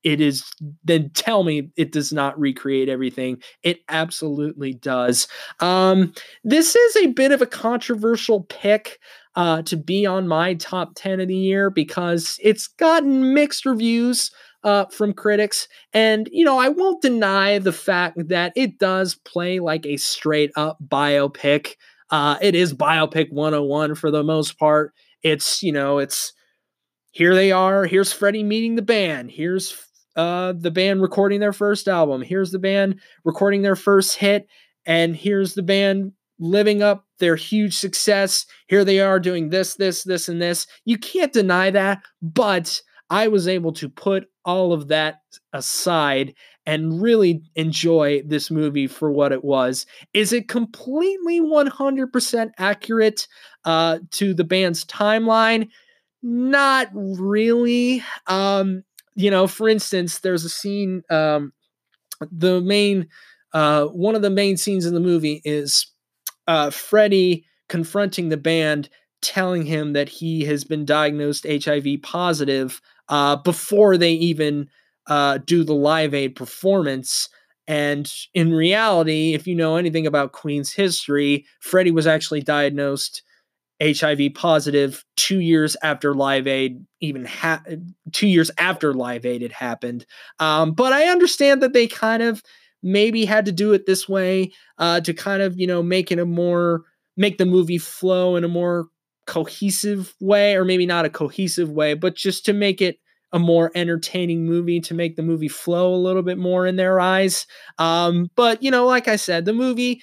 it 0.02 0.20
is. 0.20 0.44
Then 0.84 1.10
tell 1.14 1.42
me 1.42 1.70
it 1.76 1.92
does 1.92 2.12
not 2.12 2.38
recreate 2.38 2.88
everything. 2.88 3.42
It 3.62 3.80
absolutely 3.88 4.74
does. 4.74 5.26
Um, 5.60 6.12
this 6.44 6.76
is 6.76 6.96
a 6.96 7.08
bit 7.08 7.32
of 7.32 7.42
a 7.42 7.46
controversial 7.46 8.44
pick 8.44 8.98
uh, 9.34 9.62
to 9.62 9.76
be 9.76 10.06
on 10.06 10.26
my 10.26 10.54
top 10.54 10.92
10 10.96 11.20
of 11.20 11.28
the 11.28 11.36
year 11.36 11.70
because 11.70 12.38
it's 12.42 12.66
gotten 12.66 13.34
mixed 13.34 13.66
reviews 13.66 14.30
uh, 14.64 14.86
from 14.86 15.12
critics. 15.12 15.68
And, 15.92 16.28
you 16.32 16.44
know, 16.44 16.58
I 16.58 16.68
won't 16.70 17.02
deny 17.02 17.58
the 17.58 17.72
fact 17.72 18.28
that 18.28 18.52
it 18.56 18.78
does 18.78 19.14
play 19.14 19.60
like 19.60 19.86
a 19.86 19.96
straight 19.96 20.50
up 20.56 20.78
biopic. 20.84 21.74
Uh, 22.10 22.36
it 22.40 22.54
is 22.54 22.72
biopic 22.72 23.32
101 23.32 23.94
for 23.94 24.10
the 24.10 24.22
most 24.22 24.58
part. 24.58 24.92
It's, 25.22 25.62
you 25.62 25.72
know, 25.72 25.98
it's 25.98 26.32
here 27.10 27.34
they 27.34 27.50
are. 27.52 27.86
Here's 27.86 28.12
Freddie 28.12 28.44
meeting 28.44 28.76
the 28.76 28.82
band. 28.82 29.30
Here's 29.30 29.74
uh, 30.16 30.54
the 30.56 30.70
band 30.70 31.02
recording 31.02 31.40
their 31.40 31.52
first 31.52 31.88
album. 31.88 32.22
Here's 32.22 32.50
the 32.50 32.58
band 32.58 33.00
recording 33.24 33.62
their 33.62 33.76
first 33.76 34.16
hit. 34.16 34.46
And 34.84 35.16
here's 35.16 35.54
the 35.54 35.62
band 35.62 36.12
living 36.38 36.82
up 36.82 37.06
their 37.18 37.36
huge 37.36 37.76
success. 37.76 38.46
Here 38.68 38.84
they 38.84 39.00
are 39.00 39.18
doing 39.18 39.50
this, 39.50 39.74
this, 39.74 40.04
this, 40.04 40.28
and 40.28 40.40
this. 40.40 40.66
You 40.84 40.98
can't 40.98 41.32
deny 41.32 41.70
that, 41.70 42.02
but 42.22 42.80
I 43.10 43.28
was 43.28 43.48
able 43.48 43.72
to 43.74 43.88
put 43.88 44.26
all 44.44 44.72
of 44.72 44.88
that 44.88 45.20
aside 45.52 46.34
and 46.66 47.00
really 47.00 47.42
enjoy 47.54 48.22
this 48.26 48.50
movie 48.50 48.88
for 48.88 49.10
what 49.10 49.32
it 49.32 49.44
was. 49.44 49.86
Is 50.12 50.32
it 50.32 50.48
completely 50.48 51.40
100% 51.40 52.50
accurate 52.58 53.28
uh, 53.64 54.00
to 54.12 54.34
the 54.34 54.44
band's 54.44 54.84
timeline? 54.84 55.68
Not 56.22 56.88
really. 56.92 58.02
Um, 58.26 58.82
you 59.14 59.30
know, 59.30 59.46
for 59.46 59.68
instance, 59.68 60.18
there's 60.18 60.44
a 60.44 60.48
scene, 60.48 61.02
um, 61.08 61.52
the 62.32 62.60
main, 62.60 63.08
uh, 63.52 63.86
one 63.86 64.16
of 64.16 64.22
the 64.22 64.30
main 64.30 64.56
scenes 64.56 64.86
in 64.86 64.94
the 64.94 65.00
movie 65.00 65.40
is 65.44 65.86
uh, 66.48 66.70
Freddie 66.70 67.46
confronting 67.68 68.28
the 68.28 68.36
band, 68.36 68.88
telling 69.22 69.64
him 69.64 69.92
that 69.92 70.08
he 70.08 70.44
has 70.44 70.64
been 70.64 70.84
diagnosed 70.84 71.46
HIV 71.48 71.86
positive 72.02 72.80
uh, 73.08 73.36
before 73.36 73.96
they 73.96 74.12
even 74.12 74.68
uh, 75.08 75.38
do 75.38 75.64
the 75.64 75.74
Live 75.74 76.14
Aid 76.14 76.34
performance. 76.34 77.28
And 77.68 78.12
in 78.34 78.52
reality, 78.52 79.34
if 79.34 79.46
you 79.46 79.54
know 79.54 79.76
anything 79.76 80.06
about 80.06 80.32
Queen's 80.32 80.72
history, 80.72 81.46
Freddie 81.60 81.90
was 81.90 82.06
actually 82.06 82.42
diagnosed 82.42 83.22
HIV 83.82 84.34
positive 84.34 85.04
two 85.16 85.40
years 85.40 85.76
after 85.82 86.14
Live 86.14 86.46
Aid 86.46 86.84
even 87.00 87.24
ha- 87.24 87.62
two 88.12 88.26
years 88.26 88.50
after 88.58 88.94
Live 88.94 89.26
Aid 89.26 89.42
had 89.42 89.52
happened. 89.52 90.06
Um, 90.38 90.72
but 90.72 90.92
I 90.92 91.08
understand 91.08 91.62
that 91.62 91.72
they 91.74 91.86
kind 91.86 92.22
of 92.22 92.42
maybe 92.82 93.24
had 93.24 93.44
to 93.46 93.52
do 93.52 93.72
it 93.72 93.84
this 93.86 94.08
way 94.08 94.52
uh, 94.78 95.00
to 95.00 95.12
kind 95.12 95.42
of 95.42 95.58
you 95.58 95.66
know 95.66 95.82
make 95.82 96.10
it 96.10 96.18
a 96.18 96.24
more 96.24 96.84
make 97.16 97.36
the 97.36 97.46
movie 97.46 97.78
flow 97.78 98.36
in 98.36 98.44
a 98.44 98.48
more 98.48 98.86
cohesive 99.26 100.14
way 100.20 100.54
or 100.54 100.64
maybe 100.64 100.86
not 100.86 101.04
a 101.04 101.10
cohesive 101.10 101.68
way 101.68 101.94
but 101.94 102.14
just 102.14 102.44
to 102.44 102.52
make 102.52 102.80
it 102.80 102.98
a 103.36 103.38
more 103.38 103.70
entertaining 103.74 104.44
movie 104.46 104.80
to 104.80 104.94
make 104.94 105.14
the 105.16 105.22
movie 105.22 105.48
flow 105.48 105.94
a 105.94 105.96
little 105.96 106.22
bit 106.22 106.38
more 106.38 106.66
in 106.66 106.76
their 106.76 106.98
eyes 106.98 107.46
um, 107.78 108.30
but 108.34 108.62
you 108.62 108.70
know 108.70 108.86
like 108.86 109.08
i 109.08 109.16
said 109.16 109.44
the 109.44 109.52
movie 109.52 110.02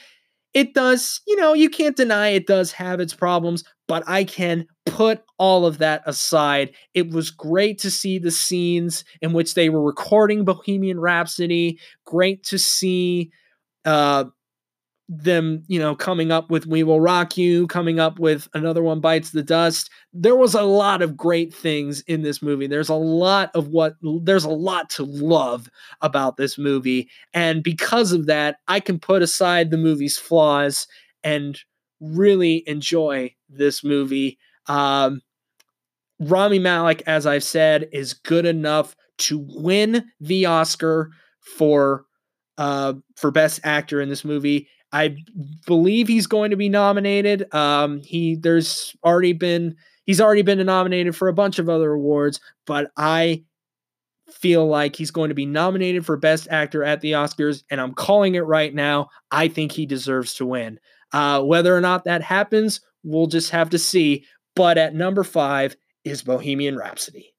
it 0.54 0.74
does 0.74 1.20
you 1.28 1.36
know 1.36 1.54
you 1.54 1.70
can't 1.70 1.98
deny 1.98 2.30
it 2.30 2.48
does 2.48 2.72
have 2.72 3.00
its 3.00 3.14
problems 3.14 3.64
but 3.88 4.04
I 4.08 4.24
can 4.24 4.66
put 4.86 5.22
all 5.38 5.66
of 5.66 5.78
that 5.80 6.04
aside. 6.06 6.74
It 6.94 7.10
was 7.10 7.30
great 7.30 7.80
to 7.80 7.92
see 7.92 8.18
the 8.18 8.32
scenes 8.32 9.04
in 9.22 9.34
which 9.34 9.56
they 9.56 9.70
were 9.70 9.84
recording 9.84 10.46
Bohemian 10.46 11.00
Rhapsody. 11.00 11.80
Great 12.06 12.44
to 12.46 12.58
see 12.58 13.32
uh, 13.86 14.26
them, 15.10 15.64
you 15.68 15.80
know, 15.80 15.96
coming 15.96 16.32
up 16.32 16.50
with 16.50 16.66
We 16.66 16.84
Will 16.84 17.02
Rock 17.02 17.38
You, 17.38 17.68
coming 17.68 18.00
up 18.00 18.20
with 18.20 18.48
Another 18.54 18.82
One 18.82 19.00
Bites 19.00 19.32
the 19.32 19.44
Dust. 19.44 19.90
There 20.14 20.36
was 20.36 20.54
a 20.54 20.62
lot 20.64 21.02
of 21.02 21.18
great 21.18 21.54
things 21.54 22.02
in 22.02 22.22
this 22.22 22.42
movie. 22.42 22.68
There's 22.68 22.90
a 22.90 22.96
lot 22.96 23.52
of 23.54 23.68
what, 23.68 23.96
there's 24.02 24.46
a 24.46 24.50
lot 24.50 24.90
to 24.92 25.04
love 25.04 25.70
about 26.02 26.38
this 26.38 26.58
movie. 26.58 27.10
And 27.34 27.64
because 27.64 28.12
of 28.12 28.28
that, 28.28 28.58
I 28.68 28.80
can 28.80 29.00
put 29.00 29.22
aside 29.22 29.72
the 29.72 29.78
movie's 29.78 30.18
flaws 30.18 30.88
and 31.24 31.60
really 32.00 32.64
enjoy 32.68 33.34
this 33.50 33.84
movie. 33.84 34.38
Um, 34.68 35.22
Rami 36.20 36.60
Malek, 36.60 37.04
as 37.08 37.26
I've 37.26 37.44
said, 37.44 37.90
is 37.92 38.14
good 38.14 38.46
enough 38.46 38.96
to 39.20 39.46
win 39.50 40.06
the 40.20 40.46
Oscar 40.46 41.12
for 41.58 42.06
uh, 42.58 42.94
for 43.16 43.32
Best 43.32 43.60
Actor 43.64 44.00
in 44.02 44.10
this 44.10 44.24
movie. 44.24 44.68
I 44.94 45.18
believe 45.66 46.08
he's 46.08 46.28
going 46.28 46.52
to 46.52 46.56
be 46.56 46.70
nominated. 46.70 47.54
Um, 47.54 48.02
he 48.04 48.36
there's 48.36 48.96
already 49.04 49.34
been 49.34 49.76
he's 50.06 50.22
already 50.22 50.44
been 50.44 50.64
nominated 50.66 51.16
for 51.16 51.28
a 51.28 51.34
bunch 51.34 51.58
of 51.58 51.68
other 51.68 51.92
awards, 51.92 52.40
but 52.68 52.92
I 52.96 53.44
feel 54.32 54.68
like 54.68 54.96
he's 54.96 55.12
going 55.12 55.30
to 55.30 55.36
be 55.36 55.48
nominated 55.48 56.06
for 56.06 56.16
Best 56.16 56.48
Actor 56.50 56.84
at 56.84 57.02
the 57.02 57.14
Oscars, 57.14 57.64
and 57.72 57.82
I'm 57.82 57.94
calling 57.94 58.36
it 58.36 58.42
right 58.46 58.74
now. 58.74 59.10
I 59.32 59.48
think 59.48 59.72
he 59.72 59.88
deserves 59.88 60.36
to 60.36 60.46
win. 60.46 60.80
Uh, 61.12 61.42
whether 61.42 61.76
or 61.76 61.82
not 61.82 62.04
that 62.06 62.22
happens, 62.22 62.80
we'll 63.04 63.28
just 63.28 63.50
have 63.50 63.72
to 63.72 63.80
see. 63.80 64.26
But 64.56 64.78
at 64.78 64.94
number 64.94 65.24
five 65.24 65.76
is 66.04 66.22
Bohemian 66.22 66.78
Rhapsody. 66.78 67.34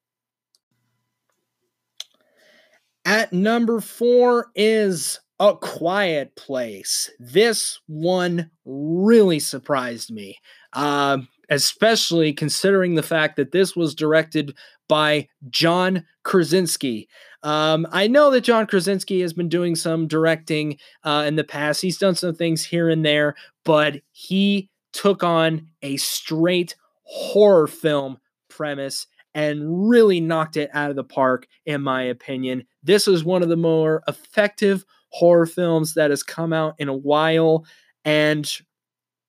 At 3.04 3.32
number 3.32 3.80
four 3.80 4.46
is 4.56 5.20
A 5.40 5.56
Quiet 5.56 6.36
Place. 6.36 7.10
This 7.18 7.80
one 7.86 8.50
really 8.64 9.40
surprised 9.40 10.12
me, 10.12 10.38
uh, 10.72 11.18
especially 11.50 12.32
considering 12.32 12.94
the 12.94 13.02
fact 13.02 13.36
that 13.36 13.52
this 13.52 13.74
was 13.74 13.94
directed 13.94 14.54
by 14.88 15.28
John 15.50 16.04
Krasinski. 16.22 17.08
Um, 17.42 17.86
I 17.90 18.06
know 18.06 18.30
that 18.30 18.42
John 18.42 18.66
Krasinski 18.66 19.20
has 19.20 19.32
been 19.32 19.48
doing 19.48 19.74
some 19.74 20.06
directing 20.06 20.78
uh, 21.02 21.24
in 21.26 21.36
the 21.36 21.44
past. 21.44 21.82
He's 21.82 21.98
done 21.98 22.14
some 22.14 22.34
things 22.34 22.64
here 22.64 22.88
and 22.88 23.04
there, 23.04 23.34
but 23.64 24.00
he 24.12 24.70
took 24.92 25.24
on 25.24 25.68
a 25.82 25.96
straight 25.96 26.76
horror 27.02 27.66
film 27.66 28.18
premise 28.48 29.06
and 29.34 29.88
really 29.90 30.20
knocked 30.20 30.56
it 30.56 30.70
out 30.72 30.90
of 30.90 30.96
the 30.96 31.04
park, 31.04 31.48
in 31.66 31.82
my 31.82 32.02
opinion. 32.02 32.64
This 32.84 33.08
is 33.08 33.24
one 33.24 33.42
of 33.42 33.48
the 33.48 33.56
more 33.56 34.02
effective 34.06 34.84
horror 35.14 35.46
films 35.46 35.94
that 35.94 36.10
has 36.10 36.24
come 36.24 36.52
out 36.52 36.74
in 36.78 36.88
a 36.88 36.96
while. 36.96 37.64
And 38.04 38.50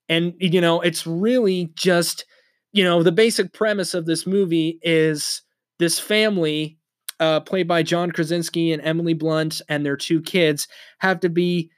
and 0.10 0.34
you 0.40 0.60
know, 0.60 0.82
it's 0.82 1.06
really 1.06 1.72
just, 1.76 2.26
you 2.74 2.84
know, 2.84 3.04
the 3.04 3.12
basic 3.12 3.54
premise 3.54 3.94
of 3.94 4.06
this 4.06 4.26
movie 4.26 4.80
is 4.82 5.42
this 5.80 6.00
family, 6.00 6.78
uh, 7.20 7.40
played 7.42 7.68
by 7.68 7.84
John 7.84 8.12
Krasinski 8.12 8.72
and 8.72 8.82
Emily 8.84 9.14
Blunt, 9.14 9.62
and 9.70 9.86
their 9.86 9.98
two 9.98 10.22
kids, 10.22 10.68
have 11.00 11.20
to 11.22 11.30
be 11.30 11.70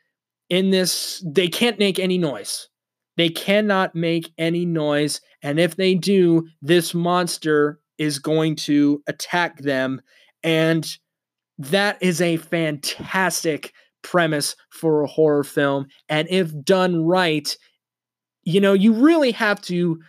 in 0.50 0.70
this, 0.70 1.24
they 1.26 1.48
can't 1.48 1.80
make 1.80 2.00
any 2.00 2.18
noise. 2.18 2.70
They 3.18 3.30
cannot 3.30 3.96
make 3.96 4.32
any 4.38 4.66
noise. 4.66 5.20
And 5.42 5.60
if 5.60 5.76
they 5.76 5.96
do, 5.96 6.48
this 6.62 6.94
monster 6.94 7.80
is 7.98 8.20
going 8.20 8.56
to 8.58 9.04
attack 9.08 9.60
them. 9.60 10.02
And 10.44 10.88
that 11.58 11.98
is 12.02 12.22
a 12.22 12.38
fantastic 12.38 13.74
premise 14.08 14.56
for 14.70 15.02
a 15.02 15.08
horror 15.08 15.44
film. 15.44 15.88
And 16.08 16.28
if 16.30 16.52
done 16.64 17.06
right, 17.06 17.56
you 18.44 18.62
know, 18.62 18.74
you 18.74 18.94
really 18.94 19.32
have 19.32 19.62
to 19.64 20.00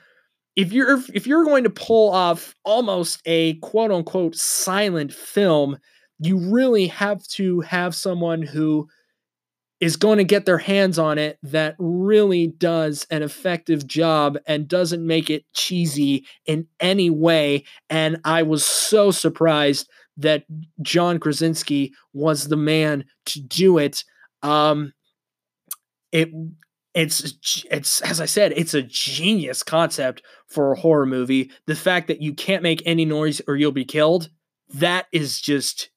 if 0.54 0.72
you're 0.72 1.02
if 1.12 1.26
you're 1.26 1.44
going 1.44 1.64
to 1.64 1.70
pull 1.70 2.12
off 2.12 2.54
almost 2.64 3.20
a 3.26 3.54
quote 3.54 3.90
unquote 3.90 4.36
silent 4.36 5.12
film, 5.12 5.78
you 6.20 6.38
really 6.38 6.86
have 6.86 7.26
to 7.28 7.60
have 7.60 7.94
someone 7.94 8.42
who 8.42 8.88
is 9.80 9.96
going 9.96 10.18
to 10.18 10.24
get 10.24 10.46
their 10.46 10.58
hands 10.58 10.98
on 10.98 11.18
it 11.18 11.38
that 11.42 11.76
really 11.78 12.48
does 12.48 13.06
an 13.10 13.22
effective 13.22 13.86
job 13.86 14.36
and 14.46 14.66
doesn't 14.66 15.06
make 15.06 15.30
it 15.30 15.44
cheesy 15.54 16.26
in 16.46 16.66
any 16.80 17.10
way. 17.10 17.64
And 17.88 18.20
I 18.24 18.42
was 18.42 18.66
so 18.66 19.12
surprised 19.12 19.88
that 20.18 20.44
John 20.82 21.18
Krasinski 21.18 21.92
was 22.12 22.48
the 22.48 22.56
man 22.56 23.04
to 23.26 23.40
do 23.40 23.78
it. 23.78 24.04
Um, 24.42 24.92
it 26.12 26.30
it's 26.94 27.64
it's 27.70 28.00
as 28.02 28.20
I 28.20 28.26
said, 28.26 28.52
it's 28.56 28.74
a 28.74 28.82
genius 28.82 29.62
concept 29.62 30.22
for 30.48 30.72
a 30.72 30.78
horror 30.78 31.06
movie. 31.06 31.50
The 31.66 31.76
fact 31.76 32.08
that 32.08 32.20
you 32.20 32.34
can't 32.34 32.62
make 32.62 32.82
any 32.84 33.04
noise 33.04 33.40
or 33.46 33.56
you'll 33.56 33.72
be 33.72 33.84
killed, 33.84 34.30
that 34.74 35.06
is 35.12 35.40
just 35.40 35.90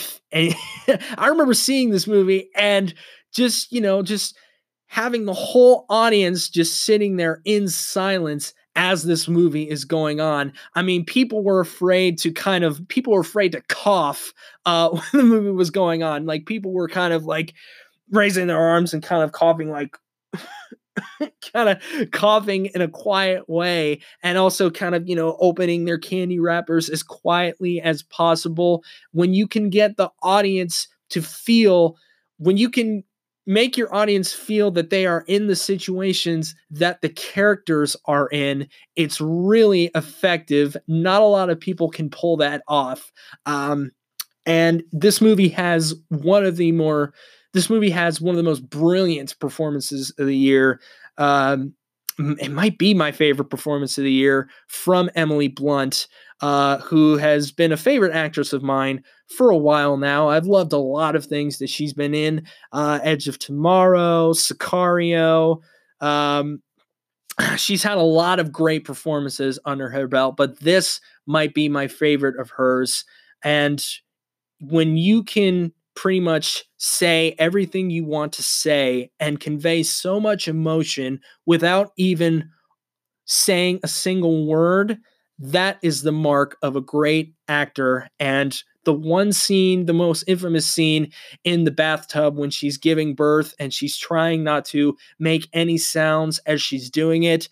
I 0.32 0.54
remember 1.18 1.54
seeing 1.54 1.90
this 1.90 2.06
movie 2.06 2.50
and 2.54 2.94
just, 3.32 3.72
you 3.72 3.80
know, 3.80 4.02
just 4.02 4.36
having 4.86 5.24
the 5.24 5.34
whole 5.34 5.86
audience 5.88 6.48
just 6.48 6.82
sitting 6.82 7.16
there 7.16 7.40
in 7.44 7.68
silence 7.68 8.54
as 8.78 9.02
this 9.02 9.26
movie 9.26 9.68
is 9.68 9.84
going 9.84 10.20
on. 10.20 10.52
I 10.76 10.82
mean, 10.82 11.04
people 11.04 11.42
were 11.42 11.58
afraid 11.58 12.16
to 12.18 12.30
kind 12.30 12.62
of 12.62 12.80
people 12.86 13.12
were 13.12 13.20
afraid 13.20 13.52
to 13.52 13.60
cough 13.62 14.32
uh 14.64 14.88
when 15.10 15.22
the 15.22 15.24
movie 15.24 15.50
was 15.50 15.70
going 15.70 16.02
on. 16.02 16.24
Like 16.24 16.46
people 16.46 16.72
were 16.72 16.88
kind 16.88 17.12
of 17.12 17.24
like 17.24 17.52
raising 18.10 18.46
their 18.46 18.58
arms 18.58 18.94
and 18.94 19.02
kind 19.02 19.22
of 19.22 19.32
coughing 19.32 19.70
like 19.70 19.98
kind 21.52 21.68
of 21.68 22.10
coughing 22.12 22.66
in 22.66 22.80
a 22.80 22.88
quiet 22.88 23.48
way 23.48 24.00
and 24.22 24.38
also 24.38 24.70
kind 24.70 24.94
of, 24.94 25.08
you 25.08 25.16
know, 25.16 25.36
opening 25.40 25.84
their 25.84 25.98
candy 25.98 26.38
wrappers 26.38 26.88
as 26.88 27.02
quietly 27.02 27.80
as 27.80 28.04
possible. 28.04 28.84
When 29.10 29.34
you 29.34 29.48
can 29.48 29.70
get 29.70 29.96
the 29.96 30.10
audience 30.22 30.86
to 31.10 31.20
feel, 31.20 31.96
when 32.38 32.56
you 32.56 32.70
can 32.70 33.02
make 33.48 33.78
your 33.78 33.92
audience 33.94 34.32
feel 34.32 34.70
that 34.70 34.90
they 34.90 35.06
are 35.06 35.24
in 35.26 35.46
the 35.46 35.56
situations 35.56 36.54
that 36.70 37.00
the 37.00 37.08
characters 37.08 37.96
are 38.04 38.28
in, 38.28 38.68
it's 38.94 39.22
really 39.22 39.90
effective. 39.94 40.76
Not 40.86 41.22
a 41.22 41.24
lot 41.24 41.48
of 41.48 41.58
people 41.58 41.88
can 41.88 42.10
pull 42.10 42.36
that 42.36 42.62
off. 42.68 43.10
Um, 43.46 43.90
and 44.44 44.82
this 44.92 45.22
movie 45.22 45.48
has 45.48 45.94
one 46.08 46.44
of 46.44 46.58
the 46.58 46.72
more 46.72 47.14
this 47.54 47.70
movie 47.70 47.90
has 47.90 48.20
one 48.20 48.34
of 48.34 48.36
the 48.36 48.42
most 48.42 48.68
brilliant 48.68 49.34
performances 49.40 50.12
of 50.18 50.26
the 50.26 50.36
year. 50.36 50.80
Um, 51.16 51.72
it 52.18 52.50
might 52.50 52.76
be 52.76 52.92
my 52.92 53.12
favorite 53.12 53.48
performance 53.48 53.96
of 53.96 54.04
the 54.04 54.12
year 54.12 54.50
from 54.66 55.08
Emily 55.14 55.48
Blunt, 55.48 56.06
uh, 56.42 56.78
who 56.78 57.16
has 57.16 57.50
been 57.50 57.72
a 57.72 57.76
favorite 57.76 58.14
actress 58.14 58.52
of 58.52 58.62
mine 58.62 59.02
for 59.28 59.50
a 59.50 59.56
while 59.56 59.96
now. 59.96 60.28
I've 60.28 60.46
loved 60.46 60.72
a 60.72 60.78
lot 60.78 61.16
of 61.16 61.26
things 61.26 61.58
that 61.58 61.70
she's 61.70 61.92
been 61.92 62.14
in 62.14 62.46
uh, 62.72 63.00
Edge 63.02 63.28
of 63.28 63.38
Tomorrow, 63.38 64.32
Sicario. 64.32 65.60
Um, 66.00 66.62
she's 67.56 67.82
had 67.82 67.98
a 67.98 68.02
lot 68.02 68.40
of 68.40 68.52
great 68.52 68.84
performances 68.84 69.58
under 69.64 69.88
her 69.90 70.08
belt, 70.08 70.36
but 70.36 70.60
this 70.60 71.00
might 71.26 71.54
be 71.54 71.68
my 71.68 71.88
favorite 71.88 72.38
of 72.38 72.50
hers. 72.50 73.04
And 73.44 73.84
when 74.60 74.96
you 74.96 75.22
can 75.22 75.72
pretty 75.94 76.20
much 76.20 76.64
say 76.76 77.34
everything 77.38 77.90
you 77.90 78.04
want 78.04 78.32
to 78.32 78.42
say 78.42 79.10
and 79.18 79.40
convey 79.40 79.82
so 79.82 80.20
much 80.20 80.46
emotion 80.48 81.20
without 81.44 81.92
even 81.96 82.48
saying 83.26 83.80
a 83.82 83.88
single 83.88 84.46
word, 84.46 84.98
that 85.38 85.78
is 85.82 86.02
the 86.02 86.12
mark 86.12 86.56
of 86.62 86.76
a 86.76 86.80
great 86.80 87.34
actor. 87.48 88.08
And 88.18 88.60
the 88.88 88.94
one 88.94 89.34
scene, 89.34 89.84
the 89.84 89.92
most 89.92 90.24
infamous 90.26 90.66
scene 90.66 91.12
in 91.44 91.64
the 91.64 91.70
bathtub 91.70 92.38
when 92.38 92.48
she's 92.48 92.78
giving 92.78 93.14
birth 93.14 93.52
and 93.58 93.74
she's 93.74 93.98
trying 93.98 94.42
not 94.42 94.64
to 94.64 94.96
make 95.18 95.46
any 95.52 95.76
sounds 95.76 96.38
as 96.46 96.62
she's 96.62 96.88
doing 96.88 97.24
it. 97.24 97.50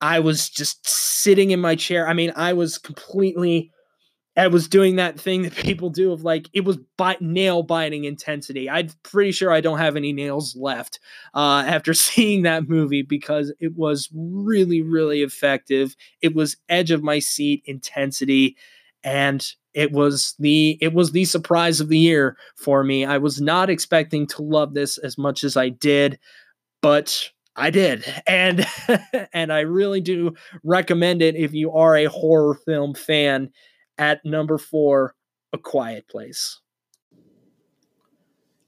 I 0.00 0.20
was 0.20 0.48
just 0.48 0.88
sitting 0.88 1.50
in 1.50 1.60
my 1.60 1.74
chair. 1.76 2.08
I 2.08 2.14
mean, 2.14 2.32
I 2.36 2.54
was 2.54 2.78
completely 2.78 3.70
I 4.34 4.46
was 4.46 4.66
doing 4.66 4.96
that 4.96 5.20
thing 5.20 5.42
that 5.42 5.54
people 5.56 5.90
do 5.90 6.10
of 6.10 6.24
like 6.24 6.48
it 6.54 6.64
was 6.64 6.78
bite 6.96 7.20
nail 7.20 7.62
biting 7.62 8.04
intensity. 8.04 8.70
I'm 8.70 8.88
pretty 9.02 9.32
sure 9.32 9.52
I 9.52 9.60
don't 9.60 9.76
have 9.76 9.94
any 9.94 10.14
nails 10.14 10.56
left 10.56 11.00
uh, 11.34 11.64
after 11.66 11.92
seeing 11.92 12.44
that 12.44 12.66
movie 12.66 13.02
because 13.02 13.52
it 13.60 13.76
was 13.76 14.08
really 14.14 14.80
really 14.80 15.20
effective. 15.20 15.96
It 16.22 16.34
was 16.34 16.56
edge 16.70 16.92
of 16.92 17.02
my 17.02 17.18
seat 17.18 17.62
intensity, 17.66 18.56
and 19.06 19.46
it 19.72 19.92
was 19.92 20.34
the 20.40 20.76
it 20.80 20.92
was 20.92 21.12
the 21.12 21.24
surprise 21.24 21.80
of 21.80 21.88
the 21.88 21.98
year 21.98 22.36
for 22.56 22.82
me. 22.82 23.04
I 23.04 23.18
was 23.18 23.40
not 23.40 23.70
expecting 23.70 24.26
to 24.28 24.42
love 24.42 24.74
this 24.74 24.98
as 24.98 25.16
much 25.16 25.44
as 25.44 25.56
I 25.56 25.68
did, 25.68 26.18
but 26.82 27.30
I 27.54 27.70
did. 27.70 28.04
And 28.26 28.66
and 29.32 29.52
I 29.52 29.60
really 29.60 30.00
do 30.00 30.34
recommend 30.64 31.22
it 31.22 31.36
if 31.36 31.54
you 31.54 31.70
are 31.72 31.96
a 31.96 32.06
horror 32.06 32.56
film 32.66 32.94
fan 32.94 33.50
at 33.96 34.24
number 34.24 34.58
four, 34.58 35.14
A 35.52 35.58
Quiet 35.58 36.08
Place. 36.08 36.60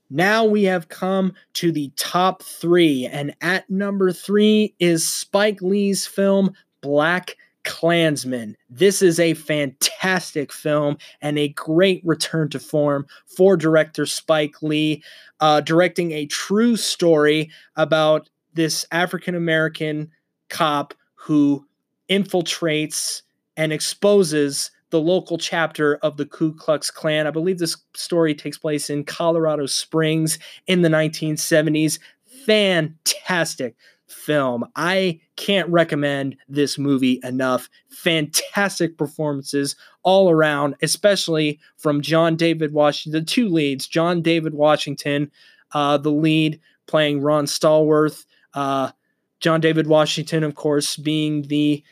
Now 0.09 0.45
we 0.45 0.63
have 0.65 0.89
come 0.89 1.35
to 1.55 1.73
the 1.73 1.93
top 1.97 2.43
three, 2.43 3.07
and 3.07 3.35
at 3.43 3.69
number 3.69 4.13
three 4.13 4.75
is 4.79 5.07
Spike 5.07 5.61
Lee's 5.61 6.07
film 6.07 6.55
Black 6.81 7.37
Klansman. 7.65 8.57
This 8.71 9.03
is 9.03 9.21
a 9.21 9.35
fantastic 9.35 10.53
film 10.53 10.99
and 11.21 11.39
a 11.39 11.49
great 11.51 12.03
return 12.05 12.49
to 12.51 12.59
form 12.59 13.07
for 13.27 13.57
director 13.57 14.07
Spike 14.07 14.63
Lee, 14.63 15.03
uh, 15.41 15.61
directing 15.61 16.13
a 16.13 16.27
true 16.27 16.77
story 16.77 17.51
about 17.77 18.29
this 18.55 18.87
African 18.91 19.35
American 19.35 20.11
cop 20.49 20.95
who 21.15 21.65
infiltrates 22.09 23.23
and 23.57 23.73
exposes 23.73 24.71
the 24.91 25.01
local 25.01 25.37
chapter 25.37 25.97
of 25.97 26.17
the 26.17 26.27
Ku 26.27 26.55
Klux 26.55 26.91
Klan. 26.91 27.27
I 27.27 27.31
believe 27.31 27.59
this 27.59 27.77
story 27.95 28.35
takes 28.35 28.57
place 28.57 28.89
in 28.89 29.05
Colorado 29.05 29.67
Springs 29.67 30.39
in 30.67 30.83
the 30.83 30.89
1970s. 30.89 31.99
Fantastic 32.47 33.77
film. 34.09 34.65
I 34.75 35.21
can't 35.37 35.69
recommend 35.69 36.37
this 36.49 36.79
movie 36.79 37.21
enough. 37.23 37.69
Fantastic 37.89 38.97
performances 38.97 39.77
all 40.03 40.31
around, 40.31 40.75
especially 40.83 41.61
from 41.77 42.01
John 42.01 42.37
David 42.37 42.73
Washington, 42.73 43.21
the 43.21 43.27
two 43.27 43.49
leads, 43.49 43.87
John 43.87 44.23
David 44.23 44.55
Washington, 44.55 45.31
uh, 45.73 45.99
the 45.99 46.11
lead 46.11 46.61
playing 46.87 47.21
Ron 47.21 47.45
Stallworth, 47.45 48.25
uh, 48.55 48.91
John 49.41 49.61
David 49.61 49.87
Washington, 49.87 50.43
of 50.43 50.55
course, 50.55 50.97
being 50.97 51.43
the 51.43 51.83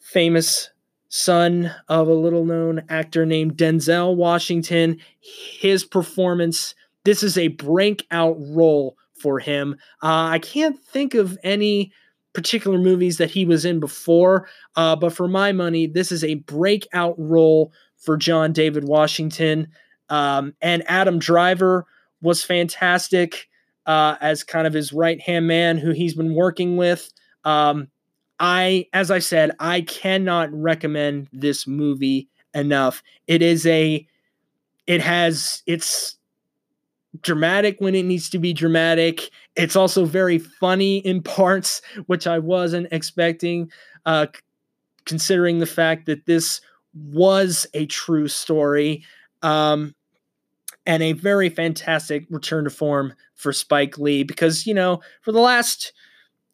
famous 0.00 0.70
son 1.08 1.72
of 1.88 2.08
a 2.08 2.14
little 2.14 2.44
known 2.44 2.84
actor 2.88 3.24
named 3.24 3.56
Denzel 3.56 4.16
Washington. 4.16 4.98
His 5.20 5.84
performance, 5.84 6.74
this 7.04 7.22
is 7.22 7.38
a 7.38 7.48
breakout 7.48 8.36
role 8.38 8.96
for 9.20 9.38
him. 9.38 9.76
Uh, 10.02 10.28
I 10.32 10.38
can't 10.38 10.82
think 10.84 11.14
of 11.14 11.38
any 11.42 11.92
particular 12.32 12.78
movies 12.78 13.18
that 13.18 13.30
he 13.30 13.44
was 13.44 13.64
in 13.64 13.80
before, 13.80 14.48
uh, 14.76 14.96
but 14.96 15.12
for 15.12 15.28
my 15.28 15.52
money, 15.52 15.86
this 15.86 16.12
is 16.12 16.22
a 16.22 16.34
breakout 16.34 17.14
role 17.18 17.72
for 17.96 18.16
John 18.16 18.52
David 18.52 18.84
Washington. 18.84 19.68
Um, 20.08 20.54
and 20.60 20.82
Adam 20.86 21.18
Driver 21.18 21.86
was 22.22 22.44
fantastic 22.44 23.48
uh, 23.86 24.16
as 24.20 24.44
kind 24.44 24.66
of 24.66 24.72
his 24.72 24.92
right 24.92 25.20
hand 25.20 25.46
man 25.46 25.78
who 25.78 25.90
he's 25.90 26.14
been 26.14 26.34
working 26.34 26.76
with. 26.76 27.10
Um, 27.44 27.88
I, 28.38 28.86
as 28.92 29.10
I 29.10 29.18
said, 29.18 29.50
I 29.58 29.82
cannot 29.82 30.48
recommend 30.52 31.28
this 31.32 31.66
movie 31.66 32.28
enough. 32.54 33.02
It 33.26 33.42
is 33.42 33.66
a, 33.66 34.06
it 34.86 35.00
has, 35.00 35.62
it's 35.66 36.16
dramatic 37.22 37.80
when 37.80 37.94
it 37.94 38.04
needs 38.04 38.30
to 38.30 38.38
be 38.38 38.52
dramatic. 38.52 39.30
It's 39.56 39.76
also 39.76 40.04
very 40.04 40.38
funny 40.38 40.98
in 40.98 41.22
parts, 41.22 41.82
which 42.06 42.26
I 42.26 42.38
wasn't 42.38 42.88
expecting, 42.92 43.70
uh, 44.06 44.26
considering 45.04 45.58
the 45.58 45.66
fact 45.66 46.06
that 46.06 46.26
this 46.26 46.60
was 46.94 47.66
a 47.74 47.86
true 47.86 48.28
story. 48.28 49.04
Um, 49.42 49.94
and 50.86 51.02
a 51.02 51.12
very 51.12 51.48
fantastic 51.48 52.26
return 52.30 52.64
to 52.64 52.70
form 52.70 53.14
for 53.36 53.52
Spike 53.52 53.98
Lee 53.98 54.22
because, 54.22 54.66
you 54.66 54.74
know, 54.74 55.00
for 55.22 55.30
the 55.30 55.40
last 55.40 55.92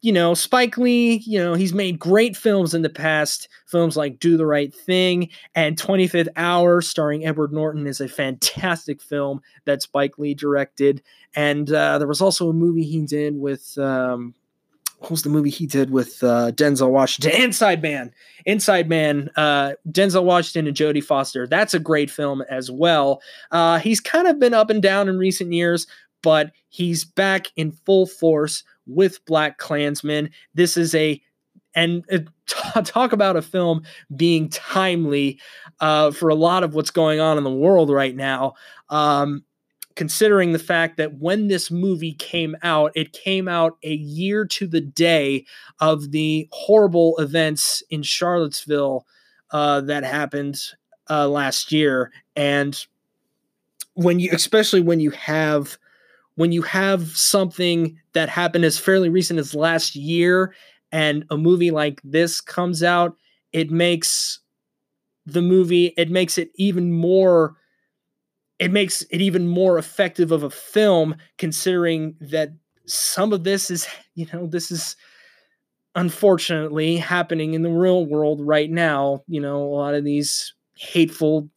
you 0.01 0.11
know, 0.11 0.33
Spike 0.33 0.77
Lee, 0.77 1.23
you 1.25 1.39
know, 1.39 1.55
he's 1.55 1.73
made 1.73 1.97
great 1.97 2.37
films 2.37 2.73
in 2.73 2.83
the 2.83 2.89
past. 2.89 3.49
Films 3.65 3.97
like 3.97 4.19
Do 4.19 4.37
the 4.37 4.45
Right 4.45 4.73
Thing 4.73 5.29
and 5.55 5.75
25th 5.75 6.29
Hour, 6.35 6.81
starring 6.81 7.25
Edward 7.25 7.51
Norton, 7.51 7.87
is 7.87 7.99
a 7.99 8.07
fantastic 8.07 9.01
film 9.01 9.41
that 9.65 9.81
Spike 9.81 10.19
Lee 10.19 10.35
directed. 10.35 11.01
And 11.35 11.71
uh, 11.71 11.97
there 11.97 12.07
was 12.07 12.21
also 12.21 12.49
a 12.49 12.53
movie 12.53 12.83
he 12.83 13.01
did 13.01 13.37
with, 13.37 13.75
um, 13.79 14.35
what 14.99 15.11
was 15.11 15.23
the 15.23 15.29
movie 15.29 15.49
he 15.49 15.65
did 15.65 15.89
with 15.89 16.23
uh, 16.23 16.51
Denzel 16.51 16.89
Washington? 16.89 17.41
Inside 17.41 17.81
Man. 17.81 18.11
Inside 18.45 18.89
Man, 18.89 19.29
uh, 19.35 19.73
Denzel 19.89 20.23
Washington 20.23 20.67
and 20.67 20.77
Jodie 20.77 21.03
Foster. 21.03 21.47
That's 21.47 21.73
a 21.73 21.79
great 21.79 22.09
film 22.09 22.43
as 22.49 22.69
well. 22.71 23.21
Uh, 23.51 23.79
he's 23.79 23.99
kind 23.99 24.27
of 24.27 24.39
been 24.39 24.53
up 24.53 24.69
and 24.69 24.81
down 24.81 25.09
in 25.09 25.17
recent 25.17 25.53
years, 25.53 25.85
but 26.21 26.51
he's 26.69 27.03
back 27.03 27.47
in 27.55 27.71
full 27.71 28.05
force 28.05 28.63
with 28.87 29.23
Black 29.25 29.57
Klansman. 29.57 30.29
This 30.53 30.77
is 30.77 30.95
a 30.95 31.21
and 31.75 32.03
uh, 32.11 32.81
talk 32.83 33.13
about 33.13 33.35
a 33.35 33.41
film 33.41 33.83
being 34.15 34.49
timely 34.49 35.39
uh, 35.79 36.11
for 36.11 36.29
a 36.29 36.35
lot 36.35 36.63
of 36.63 36.73
what's 36.73 36.91
going 36.91 37.19
on 37.19 37.37
in 37.37 37.43
the 37.43 37.51
world 37.51 37.89
right 37.89 38.15
now. 38.15 38.53
Um, 38.89 39.43
considering 39.95 40.51
the 40.51 40.59
fact 40.59 40.97
that 40.97 41.15
when 41.15 41.47
this 41.47 41.71
movie 41.71 42.13
came 42.13 42.55
out, 42.61 42.91
it 42.95 43.13
came 43.13 43.47
out 43.47 43.77
a 43.83 43.93
year 43.93 44.45
to 44.45 44.67
the 44.67 44.79
day 44.79 45.43
of 45.79 46.11
the 46.11 46.47
horrible 46.51 47.17
events 47.17 47.81
in 47.89 48.03
Charlottesville 48.03 49.05
uh, 49.51 49.81
that 49.81 50.03
happened 50.03 50.59
uh, 51.09 51.27
last 51.27 51.71
year, 51.71 52.11
and 52.35 52.85
when 53.93 54.19
you, 54.19 54.29
especially 54.33 54.81
when 54.81 54.99
you 54.99 55.09
have 55.11 55.77
when 56.37 56.53
you 56.53 56.63
have 56.63 57.17
something 57.17 57.99
that 58.13 58.29
happened 58.29 58.65
as 58.65 58.79
fairly 58.79 59.09
recent 59.09 59.39
as 59.39 59.55
last 59.55 59.95
year 59.95 60.55
and 60.93 61.25
a 61.31 61.37
movie 61.37 61.71
like 61.71 62.01
this 62.03 62.41
comes 62.41 62.83
out, 62.83 63.17
it 63.53 63.71
makes 63.71 64.39
the 65.25 65.41
movie, 65.41 65.93
it 65.97 66.09
makes 66.11 66.37
it 66.37 66.51
even 66.55 66.91
more 66.93 67.57
it 68.59 68.71
makes 68.71 69.03
it 69.03 69.21
even 69.21 69.47
more 69.47 69.77
effective 69.77 70.31
of 70.31 70.43
a 70.43 70.49
film 70.49 71.15
considering 71.37 72.15
that 72.19 72.49
some 72.85 73.33
of 73.33 73.43
this 73.43 73.69
is, 73.69 73.87
you 74.15 74.25
know, 74.33 74.47
this 74.47 74.71
is 74.71 74.95
unfortunately 75.95 76.97
happening 76.97 77.53
in 77.53 77.61
the 77.63 77.69
real 77.69 78.05
world 78.05 78.41
right 78.41 78.69
now. 78.69 79.23
You 79.27 79.41
know, 79.41 79.63
a 79.63 79.73
lot 79.75 79.95
of 79.95 80.03
these 80.03 80.53
hateful 80.75 81.49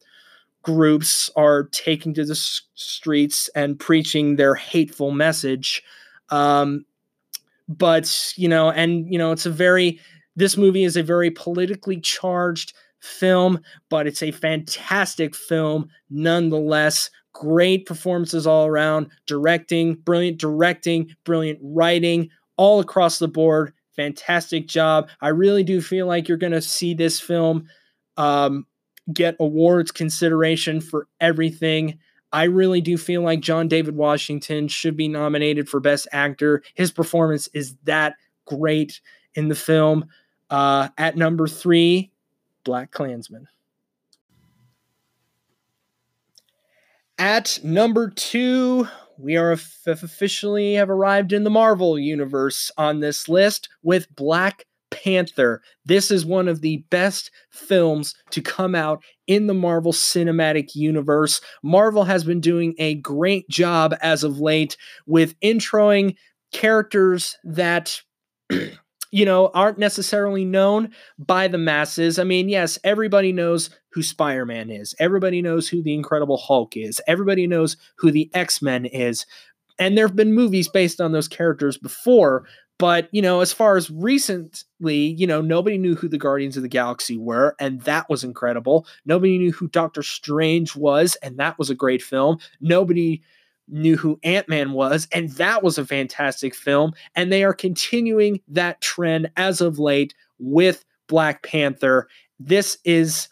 groups 0.63 1.29
are 1.35 1.63
taking 1.71 2.13
to 2.13 2.25
the 2.25 2.33
s- 2.33 2.61
streets 2.75 3.49
and 3.55 3.79
preaching 3.79 4.35
their 4.35 4.55
hateful 4.55 5.11
message. 5.11 5.83
Um, 6.29 6.85
but, 7.67 8.33
you 8.35 8.47
know, 8.47 8.71
and, 8.71 9.11
you 9.11 9.17
know, 9.17 9.31
it's 9.31 9.45
a 9.45 9.51
very, 9.51 9.99
this 10.35 10.57
movie 10.57 10.83
is 10.83 10.97
a 10.97 11.03
very 11.03 11.31
politically 11.31 11.99
charged 11.99 12.73
film, 12.99 13.59
but 13.89 14.07
it's 14.07 14.21
a 14.21 14.31
fantastic 14.31 15.35
film 15.35 15.89
nonetheless. 16.09 17.09
Great 17.33 17.85
performances 17.85 18.45
all 18.45 18.65
around, 18.65 19.09
directing, 19.25 19.95
brilliant 19.95 20.37
directing, 20.37 21.15
brilliant 21.23 21.59
writing, 21.61 22.29
all 22.57 22.79
across 22.79 23.19
the 23.19 23.27
board. 23.27 23.73
Fantastic 23.95 24.67
job. 24.67 25.09
I 25.21 25.29
really 25.29 25.63
do 25.63 25.81
feel 25.81 26.07
like 26.07 26.27
you're 26.27 26.37
going 26.37 26.51
to 26.53 26.61
see 26.61 26.93
this 26.93 27.19
film 27.19 27.67
um, 28.17 28.65
get 29.13 29.35
awards 29.39 29.91
consideration 29.91 30.81
for 30.81 31.07
everything. 31.19 31.99
I 32.33 32.43
really 32.43 32.81
do 32.81 32.97
feel 32.97 33.21
like 33.21 33.41
John 33.41 33.67
David 33.67 33.95
Washington 33.95 34.67
should 34.67 34.95
be 34.95 35.07
nominated 35.07 35.67
for 35.67 35.79
Best 35.79 36.07
Actor. 36.11 36.63
His 36.73 36.91
performance 36.91 37.49
is 37.53 37.75
that 37.83 38.15
great 38.45 39.01
in 39.35 39.49
the 39.49 39.55
film. 39.55 40.05
Uh, 40.49 40.89
at 40.97 41.17
number 41.17 41.47
three, 41.47 42.11
Black 42.63 42.91
Klansman. 42.91 43.47
At 47.17 47.59
number 47.63 48.09
two, 48.09 48.87
we 49.17 49.37
are 49.37 49.51
officially 49.51 50.73
have 50.73 50.89
arrived 50.89 51.33
in 51.33 51.43
the 51.43 51.49
Marvel 51.49 51.99
universe 51.99 52.71
on 52.77 52.99
this 52.99 53.29
list 53.29 53.69
with 53.83 54.13
Black 54.15 54.65
Panther. 54.91 55.61
This 55.85 56.11
is 56.11 56.25
one 56.25 56.47
of 56.47 56.61
the 56.61 56.83
best 56.89 57.31
films 57.49 58.13
to 58.31 58.41
come 58.41 58.75
out 58.75 59.03
in 59.25 59.47
the 59.47 59.53
Marvel 59.53 59.93
Cinematic 59.93 60.75
Universe. 60.75 61.41
Marvel 61.63 62.03
has 62.03 62.23
been 62.23 62.41
doing 62.41 62.75
a 62.77 62.95
great 62.95 63.49
job 63.49 63.95
as 64.01 64.23
of 64.23 64.39
late 64.39 64.77
with 65.07 65.39
introing 65.39 66.15
characters 66.53 67.37
that. 67.43 67.99
you 69.11 69.25
know, 69.25 69.51
aren't 69.53 69.77
necessarily 69.77 70.45
known 70.45 70.89
by 71.19 71.47
the 71.47 71.57
masses. 71.57 72.17
I 72.17 72.23
mean, 72.23 72.47
yes, 72.47 72.79
everybody 72.83 73.33
knows 73.33 73.69
who 73.91 74.01
Spider 74.01 74.45
Man 74.45 74.69
is, 74.69 74.95
everybody 74.99 75.41
knows 75.41 75.67
who 75.67 75.83
the 75.83 75.93
Incredible 75.93 76.37
Hulk 76.37 76.77
is, 76.77 77.01
everybody 77.07 77.45
knows 77.45 77.75
who 77.97 78.09
the 78.09 78.31
X 78.33 78.61
Men 78.61 78.85
is. 78.85 79.25
And 79.79 79.97
there 79.97 80.07
have 80.07 80.15
been 80.15 80.33
movies 80.33 80.69
based 80.69 81.01
on 81.01 81.11
those 81.11 81.27
characters 81.27 81.77
before, 81.77 82.45
but, 82.81 83.09
you 83.11 83.21
know, 83.21 83.41
as 83.41 83.53
far 83.53 83.77
as 83.77 83.91
recently, 83.91 84.95
you 84.95 85.27
know, 85.27 85.39
nobody 85.39 85.77
knew 85.77 85.93
who 85.93 86.07
the 86.07 86.17
Guardians 86.17 86.57
of 86.57 86.63
the 86.63 86.67
Galaxy 86.67 87.15
were, 87.15 87.55
and 87.59 87.79
that 87.81 88.09
was 88.09 88.23
incredible. 88.23 88.87
Nobody 89.05 89.37
knew 89.37 89.51
who 89.51 89.67
Doctor 89.67 90.01
Strange 90.01 90.75
was, 90.75 91.15
and 91.17 91.37
that 91.37 91.59
was 91.59 91.69
a 91.69 91.75
great 91.75 92.01
film. 92.01 92.39
Nobody 92.59 93.21
knew 93.67 93.97
who 93.97 94.19
Ant 94.23 94.49
Man 94.49 94.71
was, 94.71 95.07
and 95.11 95.29
that 95.33 95.61
was 95.61 95.77
a 95.77 95.85
fantastic 95.85 96.55
film. 96.55 96.93
And 97.15 97.31
they 97.31 97.43
are 97.43 97.53
continuing 97.53 98.41
that 98.47 98.81
trend 98.81 99.29
as 99.37 99.61
of 99.61 99.77
late 99.77 100.15
with 100.39 100.83
Black 101.07 101.43
Panther. 101.43 102.07
This 102.39 102.79
is 102.83 103.29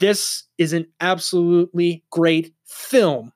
this 0.00 0.44
is 0.56 0.72
an 0.72 0.86
absolutely 0.98 2.04
great 2.08 2.54
film. 2.64 3.34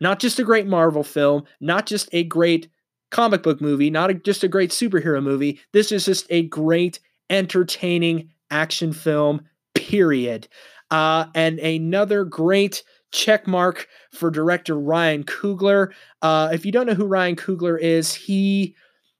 Not 0.00 0.20
just 0.20 0.38
a 0.38 0.44
great 0.44 0.68
Marvel 0.68 1.02
film, 1.02 1.42
not 1.60 1.86
just 1.86 2.08
a 2.12 2.22
great 2.22 2.68
comic 3.10 3.42
book 3.42 3.60
movie, 3.60 3.90
not 3.90 4.10
a, 4.10 4.14
just 4.14 4.44
a 4.44 4.48
great 4.48 4.70
superhero 4.70 5.22
movie. 5.22 5.60
This 5.72 5.92
is 5.92 6.04
just 6.04 6.26
a 6.30 6.42
great, 6.42 7.00
entertaining 7.28 8.30
action 8.50 8.92
film, 8.92 9.42
period. 9.74 10.48
Uh, 10.90 11.26
and 11.34 11.58
another 11.60 12.24
great 12.24 12.82
check 13.12 13.46
mark 13.46 13.88
for 14.12 14.30
director 14.30 14.78
Ryan 14.78 15.24
Coogler. 15.24 15.92
Uh, 16.22 16.50
if 16.52 16.64
you 16.64 16.72
don't 16.72 16.86
know 16.86 16.94
who 16.94 17.06
Ryan 17.06 17.36
Coogler 17.36 17.78
is, 17.80 18.14
he 18.14 18.74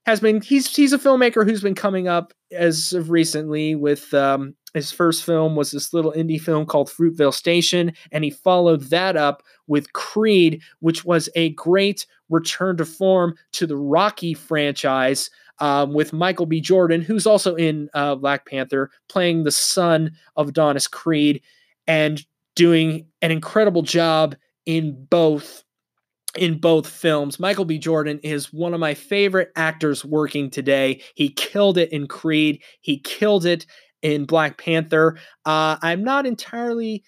has 0.05 0.19
been 0.19 0.41
he's 0.41 0.73
he's 0.75 0.93
a 0.93 0.97
filmmaker 0.97 1.45
who's 1.45 1.61
been 1.61 1.75
coming 1.75 2.07
up 2.07 2.33
as 2.51 2.93
of 2.93 3.09
recently 3.09 3.75
with 3.75 4.13
um, 4.13 4.55
his 4.73 4.91
first 4.91 5.23
film 5.23 5.55
was 5.55 5.71
this 5.71 5.93
little 5.93 6.13
indie 6.13 6.39
film 6.39 6.65
called 6.65 6.89
Fruitvale 6.89 7.33
Station, 7.33 7.93
and 8.11 8.23
he 8.23 8.29
followed 8.29 8.81
that 8.83 9.15
up 9.15 9.43
with 9.67 9.93
Creed, 9.93 10.61
which 10.79 11.05
was 11.05 11.29
a 11.35 11.49
great 11.51 12.05
return 12.29 12.77
to 12.77 12.85
form 12.85 13.35
to 13.53 13.67
the 13.67 13.77
Rocky 13.77 14.33
franchise. 14.33 15.29
Um, 15.59 15.93
with 15.93 16.11
Michael 16.11 16.47
B. 16.47 16.59
Jordan, 16.59 17.01
who's 17.01 17.27
also 17.27 17.53
in 17.53 17.87
uh, 17.93 18.15
Black 18.15 18.47
Panther, 18.47 18.89
playing 19.09 19.43
the 19.43 19.51
son 19.51 20.11
of 20.35 20.49
Adonis 20.49 20.87
Creed, 20.87 21.39
and 21.85 22.25
doing 22.55 23.05
an 23.21 23.29
incredible 23.29 23.83
job 23.83 24.35
in 24.65 25.05
both 25.11 25.63
in 26.37 26.59
both 26.59 26.87
films. 26.87 27.39
Michael 27.39 27.65
B. 27.65 27.77
Jordan 27.77 28.19
is 28.23 28.53
one 28.53 28.73
of 28.73 28.79
my 28.79 28.93
favorite 28.93 29.51
actors 29.55 30.05
working 30.05 30.49
today. 30.49 31.01
He 31.15 31.29
killed 31.29 31.77
it 31.77 31.91
in 31.91 32.07
Creed. 32.07 32.61
He 32.81 32.99
killed 32.99 33.45
it 33.45 33.65
in 34.01 34.25
Black 34.25 34.57
Panther. 34.57 35.17
Uh, 35.45 35.77
I'm 35.81 36.03
not 36.03 36.25
entirely. 36.25 37.03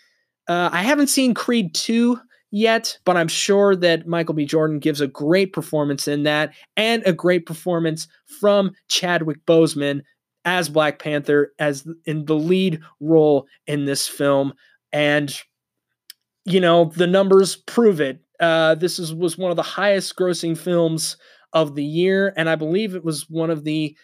Uh, 0.47 0.69
I 0.71 0.83
haven't 0.83 1.07
seen 1.07 1.33
Creed 1.33 1.73
2 1.73 2.19
yet, 2.51 2.97
but 3.05 3.17
I'm 3.17 3.27
sure 3.27 3.75
that 3.77 4.07
Michael 4.07 4.35
B. 4.35 4.45
Jordan 4.45 4.79
gives 4.79 5.01
a 5.01 5.07
great 5.07 5.53
performance 5.53 6.07
in 6.07 6.23
that 6.23 6.53
and 6.77 7.01
a 7.05 7.13
great 7.13 7.45
performance 7.45 8.07
from 8.39 8.71
Chadwick 8.89 9.43
Boseman 9.45 10.01
as 10.45 10.69
Black 10.69 10.99
Panther, 10.99 11.53
as 11.57 11.87
in 12.05 12.25
the 12.25 12.35
lead 12.35 12.81
role 12.99 13.47
in 13.65 13.85
this 13.85 14.07
film. 14.07 14.53
And, 14.91 15.35
you 16.45 16.59
know, 16.59 16.91
the 16.95 17.07
numbers 17.07 17.55
prove 17.55 18.01
it. 18.01 18.22
Uh, 18.39 18.75
this 18.75 18.99
is, 18.99 19.13
was 19.13 19.37
one 19.37 19.51
of 19.51 19.57
the 19.57 19.63
highest 19.63 20.15
grossing 20.15 20.57
films 20.57 21.17
of 21.53 21.75
the 21.75 21.83
year, 21.83 22.33
and 22.35 22.49
I 22.49 22.55
believe 22.55 22.95
it 22.95 23.05
was 23.05 23.29
one 23.29 23.49
of 23.49 23.63
the 23.63 23.95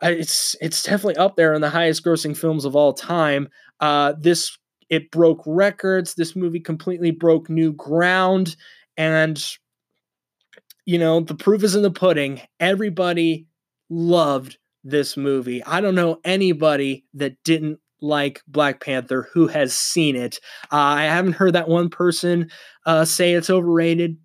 it's 0.00 0.54
it's 0.60 0.82
definitely 0.82 1.16
up 1.16 1.36
there 1.36 1.54
in 1.54 1.60
the 1.60 1.70
highest 1.70 2.04
grossing 2.04 2.36
films 2.36 2.64
of 2.64 2.76
all 2.76 2.92
time. 2.92 3.48
Uh, 3.80 4.14
this 4.20 4.56
it 4.90 5.10
broke 5.10 5.42
records. 5.46 6.14
This 6.14 6.36
movie 6.36 6.60
completely 6.60 7.10
broke 7.10 7.50
new 7.50 7.72
ground, 7.72 8.56
and 8.96 9.42
you 10.86 10.98
know 10.98 11.20
the 11.20 11.34
proof 11.34 11.62
is 11.62 11.74
in 11.74 11.82
the 11.82 11.90
pudding. 11.90 12.40
Everybody 12.60 13.46
loved 13.90 14.58
this 14.84 15.16
movie. 15.16 15.62
I 15.64 15.80
don't 15.80 15.94
know 15.94 16.20
anybody 16.24 17.04
that 17.14 17.36
didn't 17.44 17.80
like 18.00 18.42
Black 18.46 18.80
Panther 18.80 19.28
who 19.32 19.46
has 19.48 19.76
seen 19.76 20.16
it. 20.16 20.38
Uh, 20.72 20.76
I 20.76 21.02
haven't 21.04 21.34
heard 21.34 21.54
that 21.54 21.68
one 21.68 21.88
person 21.88 22.50
uh, 22.86 23.04
say 23.04 23.32
it's 23.32 23.50
overrated. 23.50 24.16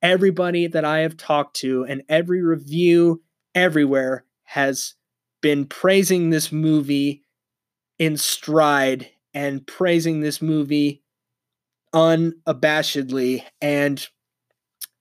Everybody 0.00 0.66
that 0.66 0.84
I 0.84 1.00
have 1.00 1.16
talked 1.16 1.56
to 1.56 1.84
and 1.84 2.02
every 2.08 2.42
review 2.42 3.22
everywhere 3.54 4.24
has 4.44 4.94
been 5.40 5.66
praising 5.66 6.30
this 6.30 6.50
movie 6.50 7.22
in 7.98 8.16
stride 8.16 9.10
and 9.34 9.66
praising 9.66 10.20
this 10.20 10.42
movie 10.42 11.02
unabashedly 11.94 13.44
and 13.60 14.08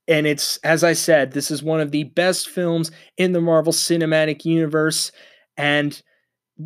and 0.08 0.28
it's 0.28 0.58
as 0.58 0.84
I 0.84 0.94
said, 0.94 1.32
this 1.32 1.52
is 1.52 1.64
one 1.64 1.80
of 1.80 1.92
the 1.92 2.04
best 2.04 2.50
films 2.50 2.92
in 3.18 3.32
the 3.32 3.42
Marvel 3.42 3.72
Cinematic 3.72 4.44
Universe 4.46 5.12
and 5.56 6.02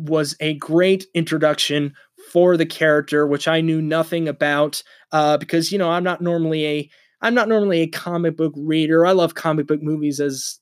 was 0.04 0.36
a 0.40 0.54
great 0.54 1.06
introduction 1.14 1.94
for 2.32 2.56
the 2.56 2.66
character, 2.66 3.26
which 3.26 3.48
I 3.48 3.60
knew 3.60 3.80
nothing 3.80 4.28
about 4.28 4.82
uh, 5.12 5.36
because 5.38 5.72
you 5.72 5.78
know 5.78 5.90
I'm 5.90 6.04
not 6.04 6.20
normally 6.20 6.66
a 6.66 6.90
I'm 7.20 7.34
not 7.34 7.48
normally 7.48 7.80
a 7.80 7.88
comic 7.88 8.36
book 8.36 8.52
reader. 8.56 9.06
I 9.06 9.12
love 9.12 9.34
comic 9.34 9.66
book 9.66 9.82
movies 9.82 10.20
as 10.20 10.58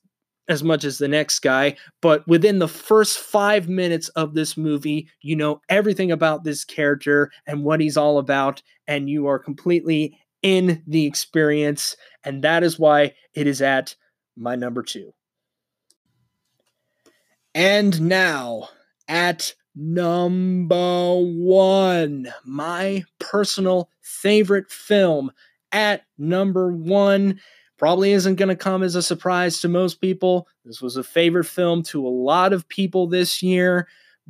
as 0.47 0.63
much 0.63 0.83
as 0.83 0.99
the 0.99 1.07
next 1.07 1.39
guy, 1.39 1.75
but 2.01 2.27
within 2.27 2.59
the 2.59 2.67
first 2.67 3.17
five 3.17 3.67
minutes 3.67 4.09
of 4.09 4.35
this 4.35 4.55
movie, 4.55 5.09
you 5.21 5.35
know 5.35 5.59
everything 5.69 6.11
about 6.11 6.43
this 6.43 6.63
character 6.63 7.31
and 7.47 7.63
what 7.63 7.81
he's 7.81 7.97
all 7.97 8.19
about, 8.19 8.61
and 8.87 9.09
you 9.09 9.27
are 9.27 9.39
completely 9.39 10.17
in 10.43 10.83
the 10.85 11.05
experience. 11.05 11.95
And 12.23 12.43
that 12.43 12.63
is 12.63 12.77
why 12.77 13.13
it 13.33 13.47
is 13.47 13.61
at 13.61 13.95
my 14.37 14.55
number 14.55 14.83
two. 14.83 15.13
And 17.55 18.01
now 18.01 18.69
at 19.07 19.53
number 19.75 21.15
one, 21.17 22.33
my 22.45 23.03
personal 23.19 23.89
favorite 24.01 24.69
film 24.71 25.31
at 25.71 26.03
number 26.17 26.71
one. 26.71 27.39
Probably 27.77 28.13
isn't 28.13 28.35
going 28.35 28.49
to 28.49 28.55
come 28.55 28.83
as 28.83 28.95
a 28.95 29.01
surprise 29.01 29.59
to 29.59 29.67
most 29.67 29.99
people. 29.99 30.47
This 30.63 30.81
was 30.81 30.95
a 30.95 31.03
favorite 31.03 31.43
film 31.43 31.83
to 31.83 32.07
a 32.07 32.09
lot 32.09 32.53
of 32.53 32.67
people 32.69 33.05
this 33.07 33.43
year, 33.43 33.87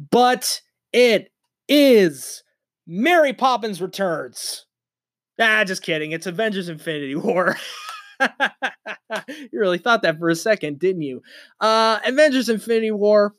but 0.10 0.62
it 0.92 1.32
is 1.70 2.44
Mary 2.88 3.34
Poppins 3.34 3.82
Returns. 3.82 4.66
Ah, 5.40 5.64
just 5.64 5.84
kidding. 5.84 6.12
It's 6.12 6.26
Avengers 6.26 6.70
Infinity 6.70 7.16
War. 7.16 7.56
you 9.28 9.50
really 9.60 9.78
thought 9.78 10.02
that 10.02 10.18
for 10.18 10.30
a 10.30 10.36
second, 10.36 10.80
didn't 10.80 11.02
you? 11.02 11.22
Uh, 11.60 12.00
Avengers 12.06 12.50
Infinity 12.50 12.92
War, 12.92 13.36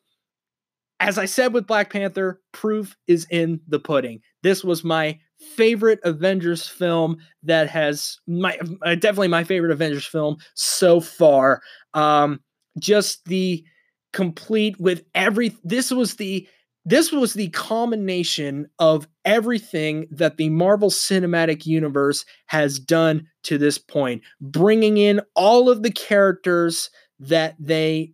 as 1.00 1.18
I 1.18 1.26
said 1.26 1.52
with 1.52 1.66
Black 1.66 1.92
Panther, 1.92 2.40
proof 2.52 2.96
is 3.06 3.26
in 3.30 3.60
the 3.68 3.78
pudding. 3.78 4.20
This 4.42 4.64
was 4.64 4.84
my 4.84 5.18
favorite 5.38 6.00
Avengers 6.04 6.66
film 6.66 7.18
that 7.42 7.68
has 7.68 8.18
my 8.26 8.58
uh, 8.82 8.94
definitely 8.94 9.28
my 9.28 9.44
favorite 9.44 9.72
Avengers 9.72 10.06
film 10.06 10.36
so 10.54 11.00
far. 11.00 11.60
Um, 11.94 12.40
just 12.78 13.24
the 13.26 13.64
complete 14.12 14.78
with 14.80 15.04
every 15.14 15.54
this 15.62 15.90
was 15.90 16.14
the 16.14 16.48
this 16.88 17.10
was 17.10 17.34
the 17.34 17.48
culmination 17.48 18.70
of 18.78 19.08
everything 19.24 20.06
that 20.12 20.36
the 20.36 20.48
Marvel 20.50 20.88
Cinematic 20.88 21.66
Universe 21.66 22.24
has 22.46 22.78
done 22.78 23.26
to 23.42 23.58
this 23.58 23.76
point, 23.76 24.22
bringing 24.40 24.96
in 24.96 25.20
all 25.34 25.68
of 25.68 25.82
the 25.82 25.90
characters 25.90 26.88
that 27.18 27.56
they 27.58 28.12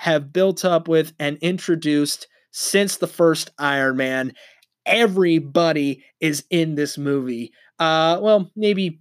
have 0.00 0.32
built 0.32 0.64
up 0.64 0.88
with 0.88 1.12
and 1.18 1.36
introduced 1.42 2.26
since 2.52 2.96
the 2.96 3.06
first 3.06 3.50
Iron 3.58 3.98
Man. 3.98 4.32
Everybody 4.86 6.02
is 6.20 6.44
in 6.48 6.74
this 6.74 6.96
movie. 6.96 7.52
Uh, 7.78 8.18
well, 8.22 8.50
maybe, 8.56 8.98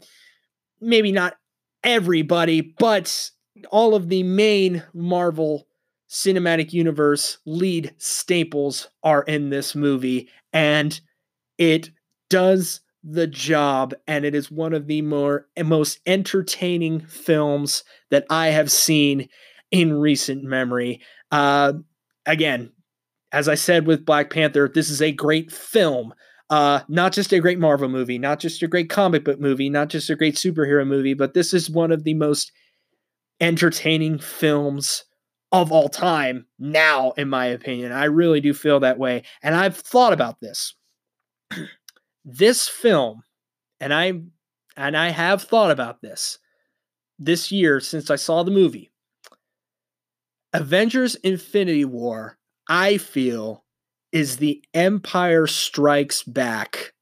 maybe 0.81 1.13
not 1.13 1.37
everybody, 1.85 2.59
but 2.77 3.31
all 3.71 3.95
of 3.95 4.09
the 4.09 4.23
main 4.23 4.83
Marvel 4.93 5.67
cinematic 6.09 6.73
universe 6.73 7.37
lead 7.45 7.93
staples 7.97 8.89
are 9.01 9.23
in 9.23 9.49
this 9.49 9.75
movie 9.75 10.27
and 10.51 10.99
it 11.57 11.91
does 12.29 12.81
the 13.03 13.27
job 13.27 13.93
and 14.07 14.25
it 14.25 14.33
is 14.35 14.51
one 14.51 14.73
of 14.73 14.87
the 14.87 15.01
more 15.01 15.47
most 15.63 15.99
entertaining 16.05 16.99
films 17.01 17.83
that 18.09 18.25
I 18.29 18.47
have 18.47 18.71
seen 18.71 19.29
in 19.71 19.93
recent 19.93 20.43
memory. 20.43 21.01
Uh, 21.31 21.73
again, 22.25 22.71
as 23.31 23.47
I 23.47 23.55
said 23.55 23.85
with 23.85 24.05
Black 24.05 24.29
Panther, 24.29 24.69
this 24.73 24.89
is 24.89 25.01
a 25.01 25.11
great 25.11 25.51
film. 25.51 26.13
Uh, 26.49 26.81
not 26.87 27.13
just 27.13 27.31
a 27.31 27.39
great 27.39 27.59
Marvel 27.59 27.89
movie, 27.89 28.17
not 28.17 28.39
just 28.39 28.63
a 28.63 28.67
great 28.67 28.89
comic 28.89 29.23
book 29.23 29.39
movie, 29.39 29.69
not 29.69 29.89
just 29.89 30.09
a 30.09 30.15
great 30.15 30.35
superhero 30.35 30.85
movie, 30.85 31.13
but 31.13 31.35
this 31.35 31.53
is 31.53 31.69
one 31.69 31.91
of 31.91 32.03
the 32.03 32.15
most 32.15 32.51
entertaining 33.39 34.17
films 34.17 35.05
of 35.51 35.71
all 35.71 35.89
time 35.89 36.45
now, 36.57 37.11
in 37.11 37.29
my 37.29 37.45
opinion. 37.45 37.91
I 37.91 38.05
really 38.05 38.41
do 38.41 38.53
feel 38.53 38.79
that 38.79 38.97
way. 38.97 39.23
And 39.43 39.55
I've 39.55 39.77
thought 39.77 40.13
about 40.13 40.39
this. 40.41 40.75
this 42.25 42.67
film, 42.67 43.21
and 43.79 43.93
I 43.93 44.13
and 44.77 44.95
I 44.97 45.09
have 45.09 45.43
thought 45.43 45.71
about 45.71 46.01
this 46.01 46.37
this 47.17 47.51
year 47.51 47.79
since 47.79 48.09
I 48.09 48.15
saw 48.15 48.43
the 48.43 48.51
movie. 48.51 48.91
Avengers 50.53 51.15
Infinity 51.15 51.85
War, 51.85 52.37
I 52.67 52.97
feel, 52.97 53.63
is 54.11 54.37
the 54.37 54.63
Empire 54.73 55.47
Strikes 55.47 56.23
Back 56.23 56.93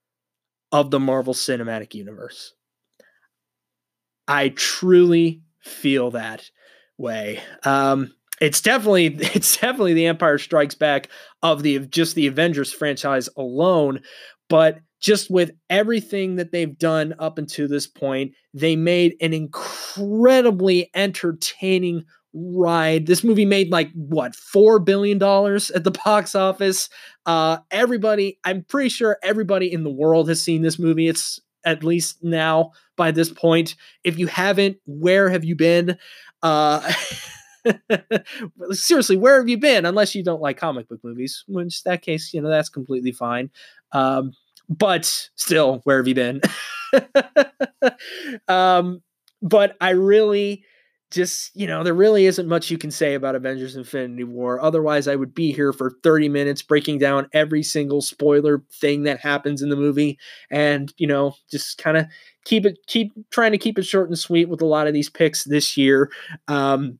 of 0.71 0.91
the 0.91 0.99
Marvel 0.99 1.33
Cinematic 1.33 1.93
Universe. 1.93 2.53
I 4.27 4.49
truly 4.49 5.41
feel 5.61 6.11
that 6.11 6.49
way. 6.97 7.39
Um, 7.63 8.13
it's 8.41 8.61
definitely 8.61 9.05
it's 9.19 9.57
definitely 9.57 9.93
the 9.93 10.07
Empire 10.07 10.37
Strikes 10.37 10.75
Back 10.75 11.09
of 11.41 11.63
the 11.63 11.79
just 11.79 12.15
the 12.15 12.27
Avengers 12.27 12.73
franchise 12.73 13.29
alone, 13.37 14.01
but 14.49 14.79
just 14.99 15.29
with 15.29 15.51
everything 15.69 16.37
that 16.37 16.51
they've 16.51 16.77
done 16.77 17.13
up 17.19 17.37
until 17.37 17.67
this 17.67 17.85
point, 17.85 18.33
they 18.53 18.75
made 18.75 19.15
an 19.21 19.31
incredibly 19.31 20.89
entertaining 20.95 22.03
ride. 22.37 23.05
This 23.07 23.23
movie 23.23 23.45
made 23.45 23.71
like 23.71 23.91
what 23.93 24.35
four 24.35 24.79
billion 24.79 25.17
dollars 25.17 25.71
at 25.71 25.83
the 25.83 25.91
box 26.05 26.35
office. 26.35 26.89
Uh, 27.25 27.57
everybody, 27.71 28.39
I'm 28.43 28.63
pretty 28.63 28.89
sure 28.89 29.17
everybody 29.23 29.71
in 29.71 29.83
the 29.83 29.89
world 29.89 30.29
has 30.29 30.41
seen 30.41 30.61
this 30.61 30.79
movie. 30.79 31.07
It's 31.07 31.39
at 31.65 31.83
least 31.83 32.23
now 32.23 32.71
by 32.95 33.11
this 33.11 33.29
point. 33.29 33.75
If 34.03 34.17
you 34.17 34.27
haven't, 34.27 34.77
where 34.85 35.29
have 35.29 35.43
you 35.43 35.55
been? 35.55 35.97
Uh, 36.41 36.93
Seriously, 38.71 39.17
where 39.17 39.37
have 39.37 39.49
you 39.49 39.57
been? 39.57 39.85
Unless 39.85 40.15
you 40.15 40.23
don't 40.23 40.41
like 40.41 40.57
comic 40.57 40.87
book 40.87 40.99
movies, 41.03 41.43
which 41.47 41.83
that 41.83 42.01
case, 42.01 42.33
you 42.33 42.41
know, 42.41 42.49
that's 42.49 42.69
completely 42.69 43.11
fine. 43.11 43.49
Um, 43.91 44.31
but 44.69 45.05
still, 45.35 45.81
where 45.83 45.97
have 45.97 46.07
you 46.07 46.15
been? 46.15 46.41
um, 48.47 49.01
but 49.41 49.75
I 49.81 49.91
really 49.91 50.63
just, 51.09 51.55
you 51.55 51.67
know, 51.67 51.83
there 51.83 51.93
really 51.93 52.25
isn't 52.25 52.47
much 52.47 52.69
you 52.69 52.77
can 52.77 52.91
say 52.91 53.13
about 53.13 53.35
Avengers 53.35 53.75
Infinity 53.75 54.25
War. 54.25 54.61
Otherwise, 54.61 55.07
I 55.07 55.15
would 55.15 55.33
be 55.33 55.53
here 55.53 55.71
for 55.71 55.91
30 56.03 56.27
minutes 56.27 56.61
breaking 56.61 56.97
down 56.97 57.29
every 57.33 57.63
single 57.63 58.01
spoiler 58.01 58.63
thing 58.73 59.03
that 59.03 59.19
happens 59.19 59.61
in 59.61 59.69
the 59.69 59.75
movie 59.75 60.19
and, 60.51 60.93
you 60.97 61.07
know, 61.07 61.35
just 61.49 61.77
kind 61.77 61.97
of 61.97 62.05
keep 62.43 62.65
it 62.65 62.77
keep 62.87 63.13
trying 63.31 63.51
to 63.51 63.57
keep 63.57 63.77
it 63.79 63.85
short 63.85 64.09
and 64.09 64.19
sweet 64.19 64.49
with 64.49 64.61
a 64.61 64.65
lot 64.65 64.87
of 64.87 64.93
these 64.93 65.09
picks 65.09 65.45
this 65.45 65.77
year. 65.77 66.11
Um, 66.47 66.99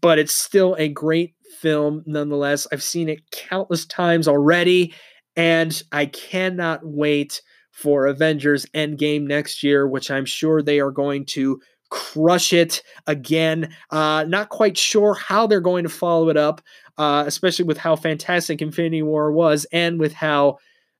but 0.00 0.18
it's 0.18 0.34
still 0.34 0.74
a 0.78 0.88
great 0.88 1.34
film 1.60 2.02
nonetheless. 2.06 2.66
I've 2.72 2.82
seen 2.82 3.08
it 3.08 3.30
countless 3.30 3.86
times 3.86 4.28
already, 4.28 4.92
and 5.34 5.82
I 5.92 6.06
cannot 6.06 6.80
wait 6.82 7.40
for 7.70 8.06
Avengers 8.06 8.66
Endgame 8.74 9.22
next 9.22 9.62
year, 9.62 9.86
which 9.86 10.10
I'm 10.10 10.24
sure 10.24 10.62
they 10.62 10.80
are 10.80 10.90
going 10.90 11.26
to 11.26 11.60
crush 11.90 12.52
it 12.52 12.82
again. 13.06 13.74
Uh, 13.90 14.24
not 14.28 14.48
quite 14.48 14.76
sure 14.76 15.14
how 15.14 15.46
they're 15.46 15.60
going 15.60 15.84
to 15.84 15.90
follow 15.90 16.28
it 16.28 16.36
up, 16.36 16.60
uh, 16.98 17.24
especially 17.26 17.64
with 17.64 17.78
how 17.78 17.96
fantastic 17.96 18.62
Infinity 18.62 19.02
War 19.02 19.32
was 19.32 19.66
and 19.72 19.98
with 19.98 20.12
how 20.12 20.58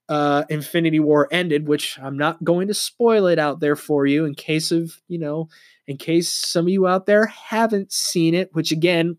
uh, 0.09 0.45
Infinity 0.49 1.01
War 1.01 1.29
ended, 1.31 1.67
which 1.67 1.99
I'm 2.01 2.17
not 2.17 2.43
going 2.45 2.69
to 2.69 2.75
spoil 2.75 3.27
it 3.27 3.39
out 3.39 3.61
there 3.61 3.77
for 3.77 4.07
you 4.07 4.25
in 4.25 4.35
case 4.35 4.71
of, 4.71 5.01
you 5.09 5.19
know, 5.19 5.49
in 5.87 5.97
case 5.97 6.29
some 6.29 6.67
of 6.67 6.69
you 6.69 6.87
out 6.87 7.07
there 7.07 7.27
haven't 7.27 7.93
seen 7.93 8.35
it, 8.35 8.51
which 8.53 8.73
again, 8.73 9.17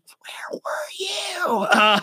where 0.50 0.60
were 0.64 0.88
you? 0.98 1.46
Uh, 1.46 2.00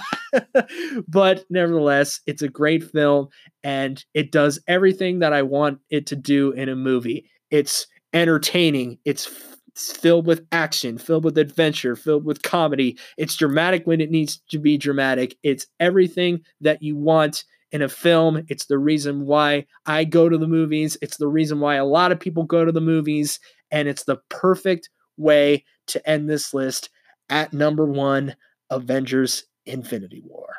but 1.07 1.45
nevertheless, 1.49 2.21
it's 2.25 2.41
a 2.41 2.49
great 2.49 2.83
film 2.83 3.27
and 3.63 4.03
it 4.13 4.31
does 4.31 4.59
everything 4.67 5.19
that 5.19 5.33
I 5.33 5.43
want 5.43 5.79
it 5.89 6.07
to 6.07 6.15
do 6.15 6.51
in 6.51 6.69
a 6.69 6.75
movie. 6.75 7.29
It's 7.51 7.87
entertaining, 8.13 8.97
it's 9.05 9.54
filled 9.75 10.25
with 10.25 10.45
action, 10.51 10.97
filled 10.97 11.23
with 11.23 11.37
adventure, 11.37 11.95
filled 11.95 12.25
with 12.25 12.41
comedy. 12.41 12.97
It's 13.17 13.35
dramatic 13.35 13.85
when 13.85 14.01
it 14.01 14.11
needs 14.11 14.41
to 14.49 14.59
be 14.59 14.77
dramatic. 14.77 15.37
It's 15.43 15.67
everything 15.79 16.41
that 16.61 16.81
you 16.81 16.95
want 16.95 17.43
in 17.71 17.81
a 17.81 17.89
film. 17.89 18.45
It's 18.47 18.65
the 18.65 18.77
reason 18.77 19.25
why 19.25 19.65
I 19.85 20.05
go 20.05 20.29
to 20.29 20.37
the 20.37 20.47
movies. 20.47 20.97
It's 21.01 21.17
the 21.17 21.27
reason 21.27 21.59
why 21.59 21.75
a 21.75 21.85
lot 21.85 22.11
of 22.11 22.19
people 22.19 22.43
go 22.43 22.63
to 22.63 22.71
the 22.71 22.81
movies. 22.81 23.39
And 23.71 23.87
it's 23.87 24.03
the 24.03 24.21
perfect 24.29 24.89
way 25.17 25.65
to 25.87 26.09
end 26.09 26.29
this 26.29 26.53
list 26.53 26.89
at 27.29 27.53
number 27.53 27.85
one 27.85 28.35
Avengers 28.69 29.45
Infinity 29.65 30.21
War. 30.25 30.55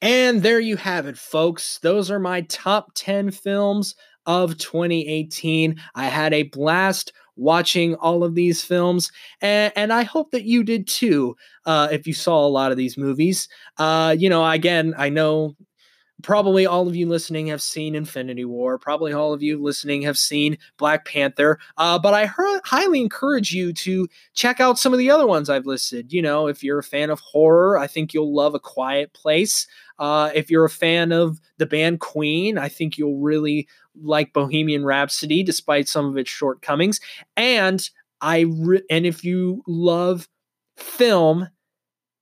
And 0.00 0.42
there 0.42 0.58
you 0.58 0.76
have 0.76 1.06
it, 1.06 1.16
folks. 1.16 1.78
Those 1.78 2.10
are 2.10 2.18
my 2.18 2.40
top 2.42 2.90
10 2.94 3.30
films 3.30 3.94
of 4.26 4.58
2018. 4.58 5.76
I 5.94 6.06
had 6.06 6.32
a 6.32 6.44
blast 6.44 7.12
watching 7.36 7.94
all 7.96 8.24
of 8.24 8.34
these 8.34 8.62
films, 8.62 9.10
and, 9.40 9.72
and 9.74 9.92
I 9.92 10.02
hope 10.02 10.30
that 10.32 10.44
you 10.44 10.62
did 10.62 10.86
too. 10.86 11.36
Uh, 11.64 11.88
if 11.90 12.06
you 12.06 12.12
saw 12.14 12.46
a 12.46 12.48
lot 12.48 12.70
of 12.70 12.76
these 12.76 12.98
movies, 12.98 13.48
uh, 13.78 14.14
you 14.18 14.28
know, 14.28 14.48
again, 14.48 14.94
I 14.96 15.08
know 15.08 15.56
probably 16.22 16.66
all 16.66 16.88
of 16.88 16.96
you 16.96 17.08
listening 17.08 17.48
have 17.48 17.60
seen 17.60 17.94
Infinity 17.94 18.44
War. 18.44 18.78
Probably 18.78 19.12
all 19.12 19.32
of 19.32 19.42
you 19.42 19.62
listening 19.62 20.02
have 20.02 20.16
seen 20.16 20.56
Black 20.78 21.04
Panther. 21.04 21.58
Uh, 21.76 21.98
but 21.98 22.14
I 22.14 22.30
highly 22.64 23.00
encourage 23.00 23.52
you 23.52 23.72
to 23.74 24.08
check 24.34 24.60
out 24.60 24.78
some 24.78 24.92
of 24.92 24.98
the 24.98 25.10
other 25.10 25.26
ones 25.26 25.50
I've 25.50 25.66
listed. 25.66 26.12
You 26.12 26.22
know, 26.22 26.46
if 26.46 26.62
you're 26.62 26.78
a 26.78 26.84
fan 26.84 27.10
of 27.10 27.20
horror, 27.20 27.78
I 27.78 27.86
think 27.86 28.14
you'll 28.14 28.34
love 28.34 28.54
A 28.54 28.60
Quiet 28.60 29.12
Place. 29.12 29.66
Uh, 29.98 30.30
if 30.34 30.50
you're 30.50 30.64
a 30.64 30.70
fan 30.70 31.12
of 31.12 31.40
the 31.58 31.66
band 31.66 32.00
Queen, 32.00 32.58
I 32.58 32.68
think 32.68 32.98
you'll 32.98 33.18
really 33.18 33.68
like 34.00 34.32
Bohemian 34.32 34.84
Rhapsody, 34.84 35.42
despite 35.42 35.88
some 35.88 36.06
of 36.06 36.16
its 36.16 36.30
shortcomings. 36.30 37.00
And 37.36 37.88
I 38.20 38.40
re- 38.48 38.82
and 38.90 39.04
if 39.06 39.24
you 39.24 39.62
love 39.66 40.28
film 40.76 41.48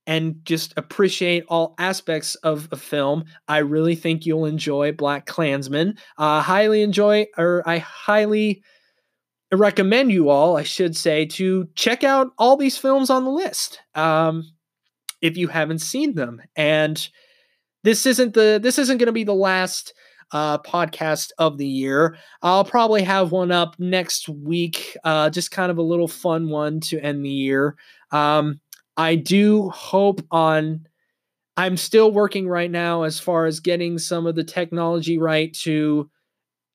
and 0.07 0.43
just 0.43 0.73
appreciate 0.77 1.45
all 1.47 1.75
aspects 1.77 2.35
of 2.35 2.67
a 2.71 2.75
film, 2.75 3.25
I 3.47 3.59
really 3.59 3.95
think 3.95 4.25
you'll 4.25 4.45
enjoy 4.45 4.91
Black 4.91 5.25
Klansman. 5.25 5.97
Uh, 6.17 6.41
highly 6.41 6.81
enjoy, 6.81 7.27
or 7.37 7.63
I 7.67 7.77
highly 7.77 8.63
recommend 9.51 10.11
you 10.11 10.29
all, 10.29 10.57
I 10.57 10.63
should 10.63 10.95
say, 10.95 11.25
to 11.27 11.67
check 11.75 12.03
out 12.03 12.31
all 12.37 12.57
these 12.57 12.77
films 12.77 13.09
on 13.09 13.25
the 13.25 13.31
list 13.31 13.79
um, 13.95 14.49
if 15.21 15.37
you 15.37 15.47
haven't 15.47 15.79
seen 15.79 16.15
them. 16.15 16.41
And 16.55 17.07
this 17.83 18.05
isn't 18.05 18.33
the 18.33 18.59
this 18.61 18.77
isn't 18.79 18.97
going 18.97 19.07
to 19.07 19.13
be 19.13 19.23
the 19.23 19.33
last 19.33 19.93
uh, 20.31 20.57
podcast 20.59 21.31
of 21.37 21.57
the 21.57 21.67
year. 21.67 22.17
I'll 22.41 22.63
probably 22.63 23.03
have 23.03 23.31
one 23.31 23.51
up 23.51 23.75
next 23.79 24.29
week, 24.29 24.95
uh, 25.03 25.29
just 25.29 25.51
kind 25.51 25.71
of 25.71 25.77
a 25.77 25.83
little 25.83 26.07
fun 26.07 26.49
one 26.49 26.79
to 26.81 26.99
end 26.99 27.25
the 27.25 27.29
year. 27.29 27.75
Um, 28.11 28.59
I 28.97 29.15
do 29.15 29.69
hope 29.69 30.21
on. 30.31 30.87
I'm 31.57 31.77
still 31.77 32.11
working 32.11 32.47
right 32.47 32.71
now 32.71 33.03
as 33.03 33.19
far 33.19 33.45
as 33.45 33.59
getting 33.59 33.97
some 33.97 34.25
of 34.25 34.35
the 34.35 34.43
technology 34.43 35.17
right 35.17 35.53
to, 35.55 36.09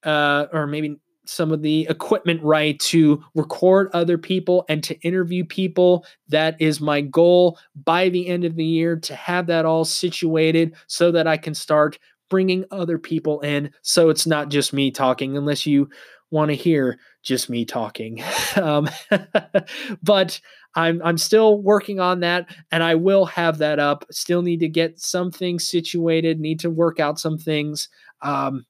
uh, 0.05 0.47
or 0.53 0.67
maybe 0.67 0.97
some 1.25 1.51
of 1.51 1.63
the 1.63 1.87
equipment 1.89 2.43
right 2.43 2.79
to 2.79 3.23
record 3.35 3.89
other 3.93 4.17
people 4.17 4.65
and 4.69 4.83
to 4.85 4.99
interview 5.01 5.45
people. 5.45 6.07
That 6.29 6.61
is 6.61 6.81
my 6.81 7.01
goal 7.01 7.59
by 7.85 8.09
the 8.09 8.29
end 8.29 8.45
of 8.45 8.57
the 8.57 8.65
year 8.65 8.97
to 8.97 9.15
have 9.15 9.47
that 9.49 9.65
all 9.65 9.85
situated 9.85 10.75
so 10.87 11.11
that 11.13 11.27
I 11.27 11.37
can 11.37 11.55
start 11.55 11.99
bringing 12.29 12.65
other 12.71 12.99
people 12.99 13.41
in 13.41 13.71
so 13.83 14.09
it's 14.09 14.27
not 14.27 14.49
just 14.49 14.73
me 14.73 14.91
talking 14.91 15.37
unless 15.37 15.67
you 15.67 15.89
want 16.31 16.51
to 16.51 16.57
hear 16.57 16.99
just 17.23 17.49
me 17.49 17.65
talking 17.65 18.23
um, 18.57 18.89
but 20.03 20.41
I'm, 20.75 21.01
I'm 21.05 21.19
still 21.19 21.63
working 21.63 22.01
on 22.01 22.21
that 22.21 22.55
and 22.71 22.83
i 22.83 22.95
will 22.95 23.27
have 23.27 23.59
that 23.59 23.79
up 23.79 24.05
still 24.11 24.43
need 24.43 24.61
to 24.61 24.69
get 24.69 24.99
some 24.99 25.31
things 25.31 25.69
situated 25.69 26.41
need 26.41 26.61
to 26.61 26.71
work 26.71 27.01
out 27.01 27.19
some 27.19 27.39
things 27.39 27.89
um, 28.23 28.67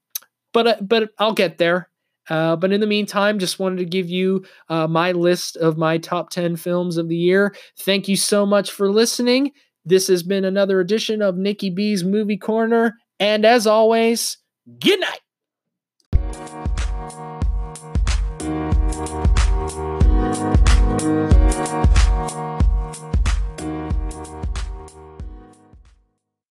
but 0.53 0.67
uh, 0.67 0.77
but 0.81 1.11
i'll 1.19 1.33
get 1.33 1.59
there 1.59 1.89
uh, 2.29 2.57
but 2.57 2.73
in 2.73 2.81
the 2.81 2.87
meantime, 2.87 3.39
just 3.39 3.59
wanted 3.59 3.79
to 3.79 3.85
give 3.85 4.09
you 4.09 4.45
uh, 4.69 4.87
my 4.87 5.13
list 5.13 5.57
of 5.57 5.79
my 5.79 5.99
top 5.99 6.31
10 6.31 6.57
films 6.57 6.97
of 6.97 7.09
the 7.09 7.17
year. 7.17 7.55
Thank 7.79 8.09
you 8.09 8.17
so 8.17 8.45
much 8.45 8.73
for 8.73 8.91
listening. 8.91 9.53
This 9.85 10.09
has 10.09 10.23
been 10.23 10.45
another 10.45 10.81
edition 10.81 11.23
of 11.23 11.37
Nikki 11.37 11.71
B's 11.71 12.03
Movie 12.03 12.37
Corner, 12.37 12.97
and 13.19 13.45
as 13.45 13.67
always, 13.67 14.39
good 14.81 15.01
night. 15.01 15.21